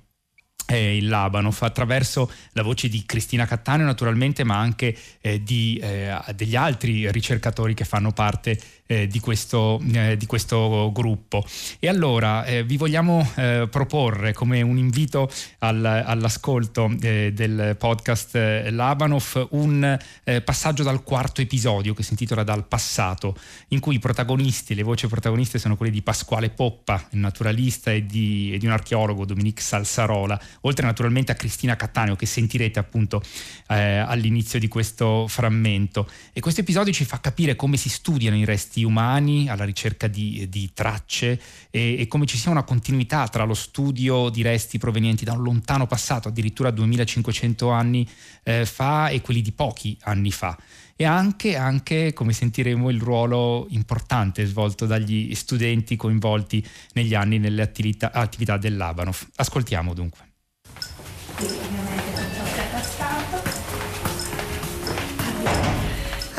eh, 0.67 0.97
il 0.97 1.07
Labanov 1.07 1.57
attraverso 1.61 2.31
la 2.53 2.63
voce 2.63 2.87
di 2.87 3.03
Cristina 3.05 3.45
Cattaneo 3.45 3.85
naturalmente 3.85 4.43
ma 4.43 4.57
anche 4.57 4.95
eh, 5.21 5.43
di, 5.43 5.79
eh, 5.81 6.17
degli 6.35 6.55
altri 6.55 7.11
ricercatori 7.11 7.73
che 7.73 7.85
fanno 7.85 8.11
parte 8.11 8.59
eh, 8.87 9.07
di, 9.07 9.19
questo, 9.19 9.81
eh, 9.93 10.15
di, 10.15 10.25
questo, 10.27 10.91
gruppo 10.93 11.43
e 11.79 11.87
allora 11.87 12.45
eh, 12.45 12.63
vi 12.63 12.77
vogliamo 12.77 13.27
proporre 13.69 14.33
come 14.33 14.61
un 14.61 14.77
invito 14.77 15.29
al, 15.59 15.83
all'ascolto 15.83 16.91
del 16.95 17.75
podcast 17.77 18.35
Labanov 18.69 19.47
un 19.51 19.97
passaggio 20.43 20.83
dal 20.83 21.03
quarto 21.03 21.41
episodio 21.41 21.93
che 21.93 22.03
si 22.03 22.11
intitola 22.11 22.43
Dal 22.43 22.67
passato 22.67 23.35
in 23.69 23.79
cui 23.79 23.95
i 23.95 23.99
protagonisti, 23.99 24.75
le 24.75 24.83
voci 24.83 25.07
protagoniste 25.07 25.57
sono 25.57 25.75
quelle 25.75 25.91
di 25.91 26.01
Pasquale 26.01 26.49
Poppa, 26.49 27.07
il 27.11 27.19
naturalista 27.19 27.91
e 27.91 28.05
di, 28.05 28.51
e 28.53 28.57
di 28.57 28.65
un 28.65 28.71
archeologo 28.71 29.25
Dominique 29.25 29.61
Salsarola 29.61 30.39
oltre 30.61 30.85
naturalmente 30.85 31.31
a 31.31 31.35
Cristina 31.35 31.75
Cattaneo 31.75 32.15
che 32.15 32.25
sentirete 32.25 32.79
appunto 32.79 33.21
eh, 33.67 33.97
all'inizio 33.97 34.59
di 34.59 34.67
questo 34.67 35.27
frammento. 35.27 36.09
E 36.33 36.39
questo 36.39 36.61
episodio 36.61 36.93
ci 36.93 37.05
fa 37.05 37.19
capire 37.19 37.55
come 37.55 37.77
si 37.77 37.89
studiano 37.89 38.37
i 38.37 38.45
resti 38.45 38.74
umani 38.83 39.49
alla 39.49 39.63
ricerca 39.63 40.07
di, 40.07 40.47
di 40.49 40.71
tracce 40.73 41.39
e, 41.69 41.99
e, 41.99 42.07
come 42.07 42.25
ci 42.25 42.37
sia 42.37 42.51
una 42.51 42.63
continuità 42.63 43.27
tra 43.27 43.43
lo 43.43 43.53
studio 43.53 44.29
di 44.29 44.41
resti 44.41 44.77
provenienti 44.77 45.25
da 45.25 45.33
un 45.33 45.43
lontano 45.43 45.87
passato, 45.87 46.27
addirittura 46.27 46.71
2500 46.71 47.69
anni 47.69 48.07
eh, 48.43 48.65
fa, 48.65 49.09
e 49.09 49.21
quelli 49.21 49.41
di 49.41 49.51
pochi 49.51 49.97
anni 50.01 50.31
fa 50.31 50.57
e 50.97 51.03
anche, 51.03 51.57
anche, 51.57 52.13
come 52.13 52.31
sentiremo, 52.31 52.89
il 52.89 53.01
ruolo 53.01 53.67
importante 53.69 54.45
svolto 54.45 54.85
dagli 54.85 55.35
studenti 55.35 55.97
coinvolti 55.97 56.65
negli 56.93 57.13
anni 57.13 57.37
nelle 57.37 57.61
attività, 57.61 58.11
attività 58.13 58.57
dell'Abanov. 58.57 59.27
Ascoltiamo 59.35 59.93
dunque. 59.93 60.33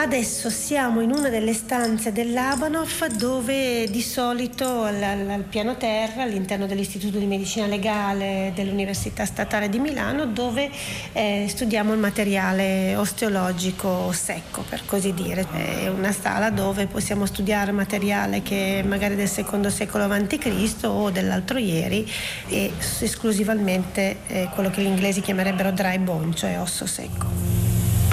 Adesso 0.07 0.51
siamo 0.51 1.01
in 1.01 1.11
una 1.11 1.31
delle 1.31 1.53
stanze 1.53 2.13
dell'Abanov 2.13 3.07
dove 3.17 3.89
di 3.91 4.01
solito 4.01 4.85
al, 4.85 5.03
al, 5.03 5.45
piano 5.49 5.77
terra, 5.77 6.23
all'interno 6.23 6.67
dell'Istituto 6.67 7.19
di 7.19 7.27
Medicina 7.27 7.67
Legale 7.67 8.53
dell'Università 8.55 9.25
Statale 9.27 9.69
di 9.69 9.81
Milano, 9.81 10.27
dove 10.27 10.71
eh, 11.13 11.47
studiamo 11.49 11.93
il 11.93 11.99
materiale 11.99 12.95
osteologico 12.95 14.13
secco, 14.13 14.63
per 14.69 14.85
così 14.87 15.13
dire. 15.13 15.45
È 15.51 15.89
una 15.89 16.13
sala 16.13 16.51
dove 16.51 16.87
possiamo 16.87 17.27
studiare 17.27 17.73
materiale 17.73 18.43
che 18.43 18.85
magari 18.87 19.17
del 19.17 19.29
secondo 19.29 19.71
secolo 19.71 20.05
a.C. 20.05 20.85
o 20.85 21.11
dell'altro 21.11 21.59
ieri 21.59 22.09
e 22.47 22.71
esclusivamente 23.01 24.19
eh, 24.29 24.49
quello 24.55 24.71
che 24.71 24.83
gli 24.83 24.87
inglesi 24.87 25.21
chiamerebbero 25.21 25.73
dry 25.73 25.99
bone, 25.99 26.33
cioè 26.33 26.61
osso 26.61 26.87
secco. 26.87 27.56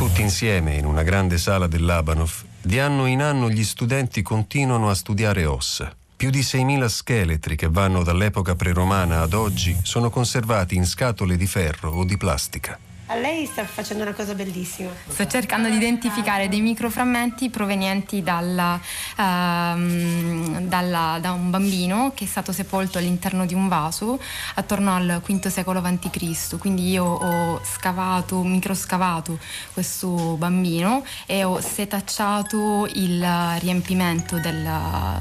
Tutti 0.03 0.21
insieme 0.21 0.75
in 0.75 0.85
una 0.85 1.01
grande 1.01 1.37
sala 1.37 1.65
dell'Abanov, 1.65 2.43
di 2.61 2.77
anno 2.77 3.05
in 3.05 3.21
anno 3.21 3.49
gli 3.49 3.63
studenti 3.63 4.21
continuano 4.21 4.89
a 4.89 4.95
studiare 4.95 5.45
ossa. 5.45 5.95
Più 6.17 6.29
di 6.29 6.41
6.000 6.41 6.85
scheletri 6.87 7.55
che 7.55 7.69
vanno 7.69 8.03
dall'epoca 8.03 8.53
preromana 8.53 9.21
ad 9.21 9.31
oggi 9.31 9.73
sono 9.81 10.09
conservati 10.09 10.75
in 10.75 10.85
scatole 10.85 11.37
di 11.37 11.47
ferro 11.47 11.91
o 11.91 12.03
di 12.03 12.17
plastica. 12.17 12.77
Lei 13.15 13.45
sta 13.45 13.63
facendo 13.65 14.03
una 14.03 14.13
cosa 14.13 14.33
bellissima. 14.33 14.89
Sto 15.07 15.27
cercando 15.27 15.69
di 15.69 15.75
identificare 15.75 16.49
dei 16.49 16.61
microframmenti 16.61 17.49
provenienti 17.49 18.23
dalla, 18.23 18.73
uh, 18.73 20.61
dalla, 20.61 21.17
da 21.21 21.31
un 21.31 21.49
bambino 21.49 22.11
che 22.15 22.25
è 22.25 22.27
stato 22.27 22.51
sepolto 22.51 22.97
all'interno 22.97 23.45
di 23.45 23.53
un 23.53 23.67
vaso 23.67 24.19
attorno 24.55 24.95
al 24.95 25.21
V 25.23 25.47
secolo 25.47 25.79
a.C. 25.79 26.57
Quindi 26.57 26.89
io 26.89 27.05
ho 27.05 27.61
scavato, 27.63 28.41
microscavato 28.43 29.37
questo 29.73 30.35
bambino 30.37 31.05
e 31.25 31.43
ho 31.43 31.59
setacciato 31.61 32.89
il 32.93 33.25
riempimento 33.59 34.39
del, 34.39 34.69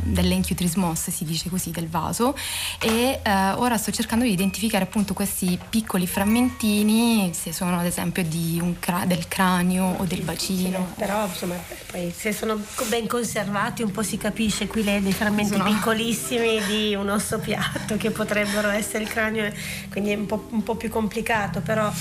dell'enchiotrismos, 0.02 1.10
si 1.10 1.24
dice 1.24 1.50
così, 1.50 1.70
del 1.70 1.88
vaso 1.88 2.36
e 2.80 3.20
uh, 3.24 3.60
ora 3.60 3.76
sto 3.76 3.90
cercando 3.90 4.24
di 4.24 4.32
identificare 4.32 4.84
appunto 4.84 5.14
questi 5.14 5.58
piccoli 5.68 6.06
frammentini, 6.06 7.32
se 7.34 7.52
sono 7.52 7.81
ad 7.82 7.88
esempio 7.88 8.24
cra- 8.78 9.04
del 9.04 9.28
cranio 9.28 9.84
o 9.98 10.04
del 10.04 10.22
bacino. 10.22 10.86
Sì, 10.88 11.00
però 11.00 11.26
insomma, 11.26 11.56
poi, 11.90 12.12
se 12.16 12.32
sono 12.32 12.58
ben 12.88 13.06
conservati 13.06 13.82
un 13.82 13.90
po' 13.90 14.02
si 14.02 14.16
capisce, 14.16 14.66
qui 14.66 14.82
lei 14.82 15.02
dei 15.02 15.12
frammenti 15.12 15.52
sono... 15.52 15.64
piccolissimi 15.64 16.60
di 16.64 16.94
un 16.94 17.08
osso 17.08 17.38
piatto 17.38 17.96
che 17.96 18.10
potrebbero 18.10 18.68
essere 18.70 19.04
il 19.04 19.10
cranio, 19.10 19.52
quindi 19.90 20.12
è 20.12 20.14
un 20.14 20.26
po', 20.26 20.46
un 20.50 20.62
po 20.62 20.76
più 20.76 20.88
complicato, 20.88 21.60
però 21.60 21.92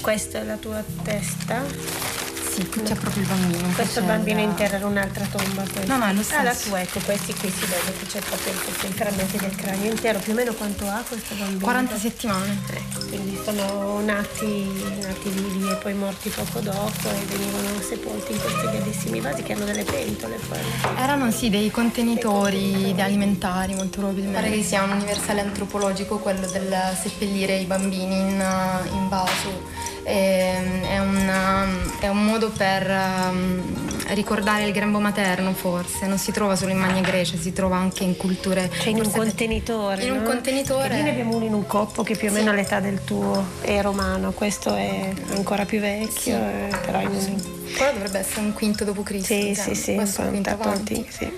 questa 0.00 0.40
è 0.40 0.44
la 0.44 0.56
tua 0.56 0.82
testa. 1.02 2.31
Sì, 2.52 2.68
qui 2.68 2.82
c'è 2.82 2.94
proprio 2.94 3.22
il 3.22 3.28
bambino. 3.28 3.66
Questo 3.74 4.02
bambino 4.02 4.40
intero 4.40 4.74
era 4.74 4.86
un'altra 4.86 5.24
tomba. 5.24 5.62
Questa. 5.62 5.86
No, 5.86 6.04
no, 6.04 6.10
è 6.10 6.12
lo 6.12 6.22
stesso. 6.22 6.38
Ah, 6.38 6.42
la 6.42 6.54
tua, 6.54 6.80
ecco, 6.82 7.00
questi 7.02 7.32
qui 7.32 7.50
si 7.50 7.64
vede 7.64 7.98
che 7.98 8.04
c'è 8.04 8.20
proprio 8.20 8.52
i 8.52 8.92
frammenti 8.92 9.38
del 9.38 9.54
cranio 9.56 9.90
intero. 9.90 10.18
Più 10.18 10.32
o 10.32 10.34
meno 10.34 10.52
quanto 10.52 10.86
ha 10.86 11.02
questo 11.08 11.34
bambino? 11.34 11.60
40 11.60 11.96
settimane. 11.96 12.58
Ecco, 12.68 13.06
quindi 13.06 13.40
sono 13.42 14.00
nati, 14.04 14.70
nati 15.00 15.30
vivi 15.30 15.70
e 15.70 15.76
poi 15.76 15.94
morti 15.94 16.28
poco 16.28 16.60
dopo 16.60 17.08
e 17.08 17.24
venivano 17.34 17.80
sepolti 17.80 18.32
in 18.32 18.40
questi 18.40 18.66
bellissimi 18.66 19.20
vasi 19.20 19.42
che 19.42 19.54
hanno 19.54 19.64
delle 19.64 19.84
pentole. 19.84 20.38
Poi. 20.46 20.58
Erano 20.98 21.30
sì 21.30 21.48
dei 21.48 21.70
contenitori 21.70 22.94
alimentari 22.98 23.74
molto 23.74 24.00
probabilmente. 24.00 24.38
Pare 24.38 24.52
che 24.52 24.62
sia 24.62 24.82
un 24.82 24.90
universale 24.90 25.40
antropologico 25.40 26.18
quello 26.18 26.46
del 26.48 26.76
seppellire 27.00 27.56
i 27.56 27.64
bambini 27.64 28.14
in, 28.18 28.44
in 28.92 29.08
vaso 29.08 29.80
è, 30.02 30.98
una, 30.98 31.66
è, 32.00 32.08
un 32.08 32.24
modo 32.24 32.50
per 32.50 32.88
um, 32.88 33.62
ricordare 34.08 34.64
il 34.64 34.72
grembo 34.72 34.98
materno 34.98 35.52
forse, 35.52 36.06
non 36.06 36.18
si 36.18 36.32
trova 36.32 36.56
solo 36.56 36.72
in 36.72 36.78
Magna 36.78 37.00
Grecia, 37.00 37.36
si 37.36 37.52
trova 37.52 37.76
anche 37.76 38.04
in 38.04 38.16
culture... 38.16 38.70
Cioè 38.70 38.88
in 38.88 39.00
un 39.00 39.10
contenitore. 39.10 40.04
In 40.04 40.12
no? 40.12 40.18
un 40.18 40.24
contenitore. 40.24 40.98
E 40.98 41.02
ne 41.02 41.10
abbiamo 41.10 41.36
uno 41.36 41.44
in 41.44 41.54
un 41.54 41.66
coppo 41.66 42.02
che 42.02 42.16
più 42.16 42.28
o 42.28 42.32
meno 42.32 42.50
sì. 42.50 42.56
l'età 42.56 42.80
del 42.80 43.04
tuo 43.04 43.44
è 43.60 43.80
romano, 43.80 44.32
questo 44.32 44.74
è 44.74 45.12
ancora 45.34 45.64
più 45.64 45.80
vecchio, 45.80 46.10
sì. 46.14 46.30
eh, 46.32 46.76
però 46.84 47.00
in 47.00 47.08
un... 47.08 47.60
Quello 47.76 47.92
dovrebbe 47.92 48.18
essere 48.18 48.40
un 48.40 48.52
quinto 48.52 48.84
dopo 48.84 49.02
Cristo. 49.02 49.32
Sì, 49.32 49.54
sì, 49.54 49.74
sì, 49.74 49.90
un 49.92 50.56
po' 50.58 50.68
antico, 50.68 51.10
sì. 51.10 51.32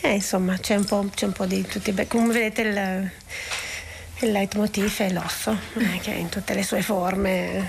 Eh, 0.00 0.12
insomma, 0.12 0.58
c'è 0.58 0.74
un, 0.76 0.84
c'è 1.14 1.24
un 1.24 1.32
po', 1.32 1.46
di 1.46 1.62
tutti. 1.62 1.94
Come 2.08 2.32
vedete 2.32 2.60
il 2.60 3.10
il 4.24 4.32
leitmotiv 4.32 4.98
è 4.98 5.10
l'osso, 5.10 5.56
eh, 5.74 5.98
che 6.00 6.12
in 6.12 6.28
tutte 6.28 6.54
le 6.54 6.62
sue 6.62 6.82
forme. 6.82 7.66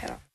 Però. 0.00 0.27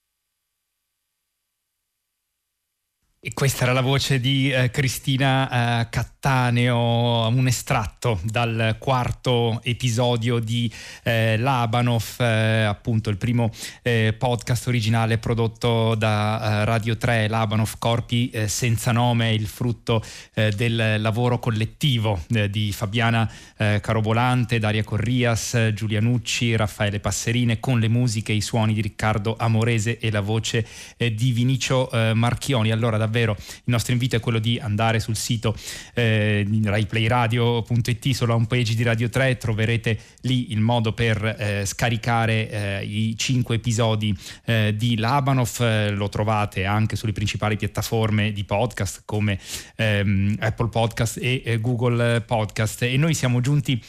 E 3.26 3.32
questa 3.34 3.64
era 3.64 3.72
la 3.72 3.80
voce 3.80 4.20
di 4.20 4.52
eh, 4.52 4.70
Cristina 4.70 5.80
eh, 5.80 5.90
Cattaneo, 5.90 7.26
un 7.30 7.48
estratto 7.48 8.20
dal 8.22 8.76
quarto 8.78 9.62
episodio 9.64 10.40
di 10.40 10.70
eh, 11.04 11.38
Labanov, 11.38 12.04
eh, 12.18 12.64
appunto 12.64 13.10
il 13.10 13.16
primo 13.16 13.50
eh, 13.82 14.14
podcast 14.18 14.68
originale 14.68 15.20
prodotto 15.20 15.96
da 15.96 16.64
eh, 16.64 16.66
Radio 16.66 16.98
3, 16.98 17.30
Labanov 17.30 17.76
Corpi 17.80 18.30
senza 18.48 18.92
nome, 18.92 19.34
il 19.34 19.48
frutto 19.48 20.04
del 20.34 21.00
lavoro 21.00 21.40
collettivo 21.40 22.20
di 22.50 22.72
Fabiana 22.74 23.30
Carobolante, 23.56 24.60
Daria 24.60 24.84
Corrias, 24.84 25.72
Giulia 25.74 26.02
Nucci, 26.02 26.56
Raffaele 26.56 27.00
Passerine, 27.00 27.60
con 27.60 27.80
le 27.80 27.88
musiche 27.88 28.34
e 28.34 28.36
i 28.36 28.42
suoni 28.42 28.74
di 28.74 28.82
Riccardo 28.82 29.36
Amorese 29.38 29.98
e 30.00 30.12
la 30.12 30.22
voce 30.22 30.68
di 30.98 31.32
Vinicio 31.32 31.90
Marchioni. 32.14 32.72
Allora, 32.72 32.98
davvero. 33.14 33.36
Il 33.38 33.62
nostro 33.66 33.94
invito 33.94 34.16
è 34.16 34.20
quello 34.20 34.40
di 34.40 34.58
andare 34.60 35.00
sul 35.00 35.16
sito 35.16 35.56
eh, 35.94 36.46
raiplayradio.it 36.64 38.10
sulla 38.10 38.34
homepage 38.34 38.74
di 38.74 38.82
Radio 38.82 39.10
3 39.10 39.38
troverete 39.38 39.98
lì 40.22 40.52
il 40.52 40.60
modo 40.60 40.94
per 40.94 41.24
eh, 41.24 41.66
scaricare 41.66 42.50
eh, 42.50 42.84
i 42.84 43.16
cinque 43.16 43.56
episodi 43.56 44.18
eh, 44.46 44.74
di 44.76 44.98
Labanov 44.98 45.60
eh, 45.60 45.92
lo 45.92 46.10
trovate 46.10 46.66
anche 46.66 46.96
sulle 46.96 47.12
principali 47.12 47.56
piattaforme 47.56 48.32
di 48.32 48.44
podcast 48.44 49.04
come 49.06 49.40
ehm, 49.76 50.38
Apple 50.40 50.70
Podcast 50.70 51.18
e 51.18 51.44
eh, 51.46 51.60
Google 51.60 52.22
Podcast. 52.22 52.82
E 52.84 52.98
noi 52.98 53.14
siamo 53.14 53.40
giunti 53.42 53.82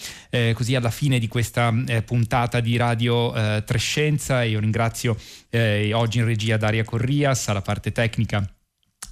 così 0.53 0.75
alla 0.75 0.91
fine 0.91 1.21
di 1.21 1.29
questa 1.29 1.73
puntata 2.05 2.59
di 2.59 2.77
Radio 2.77 3.33
Trescenza. 3.65 4.43
E 4.43 4.49
io 4.49 4.59
ringrazio 4.59 5.17
oggi 5.93 6.19
in 6.19 6.25
regia 6.25 6.57
Daria 6.57 6.83
Corrias 6.83 7.49
alla 7.49 7.63
parte 7.63 7.93
tecnica 7.93 8.54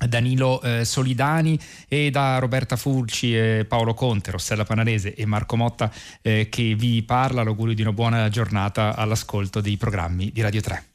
Danilo 0.07 0.61
eh, 0.63 0.85
Solidani 0.85 1.59
e 1.89 2.11
da 2.11 2.39
Roberta 2.39 2.77
Fulci, 2.77 3.37
eh, 3.37 3.65
Paolo 3.67 3.95
Conte, 3.95 4.31
Rossella 4.31 4.65
Panarese 4.65 5.15
e 5.15 5.27
Marco 5.27 5.57
Motta 5.57 5.91
eh, 6.21 6.49
che 6.49 6.75
vi 6.75 7.03
parla. 7.03 7.43
L'augurio 7.43 7.75
di 7.75 7.83
una 7.83 7.93
buona 7.93 8.29
giornata 8.29 8.95
all'ascolto 8.97 9.61
dei 9.61 9.77
programmi 9.77 10.31
di 10.33 10.41
Radio 10.41 10.61
3. 10.61 10.92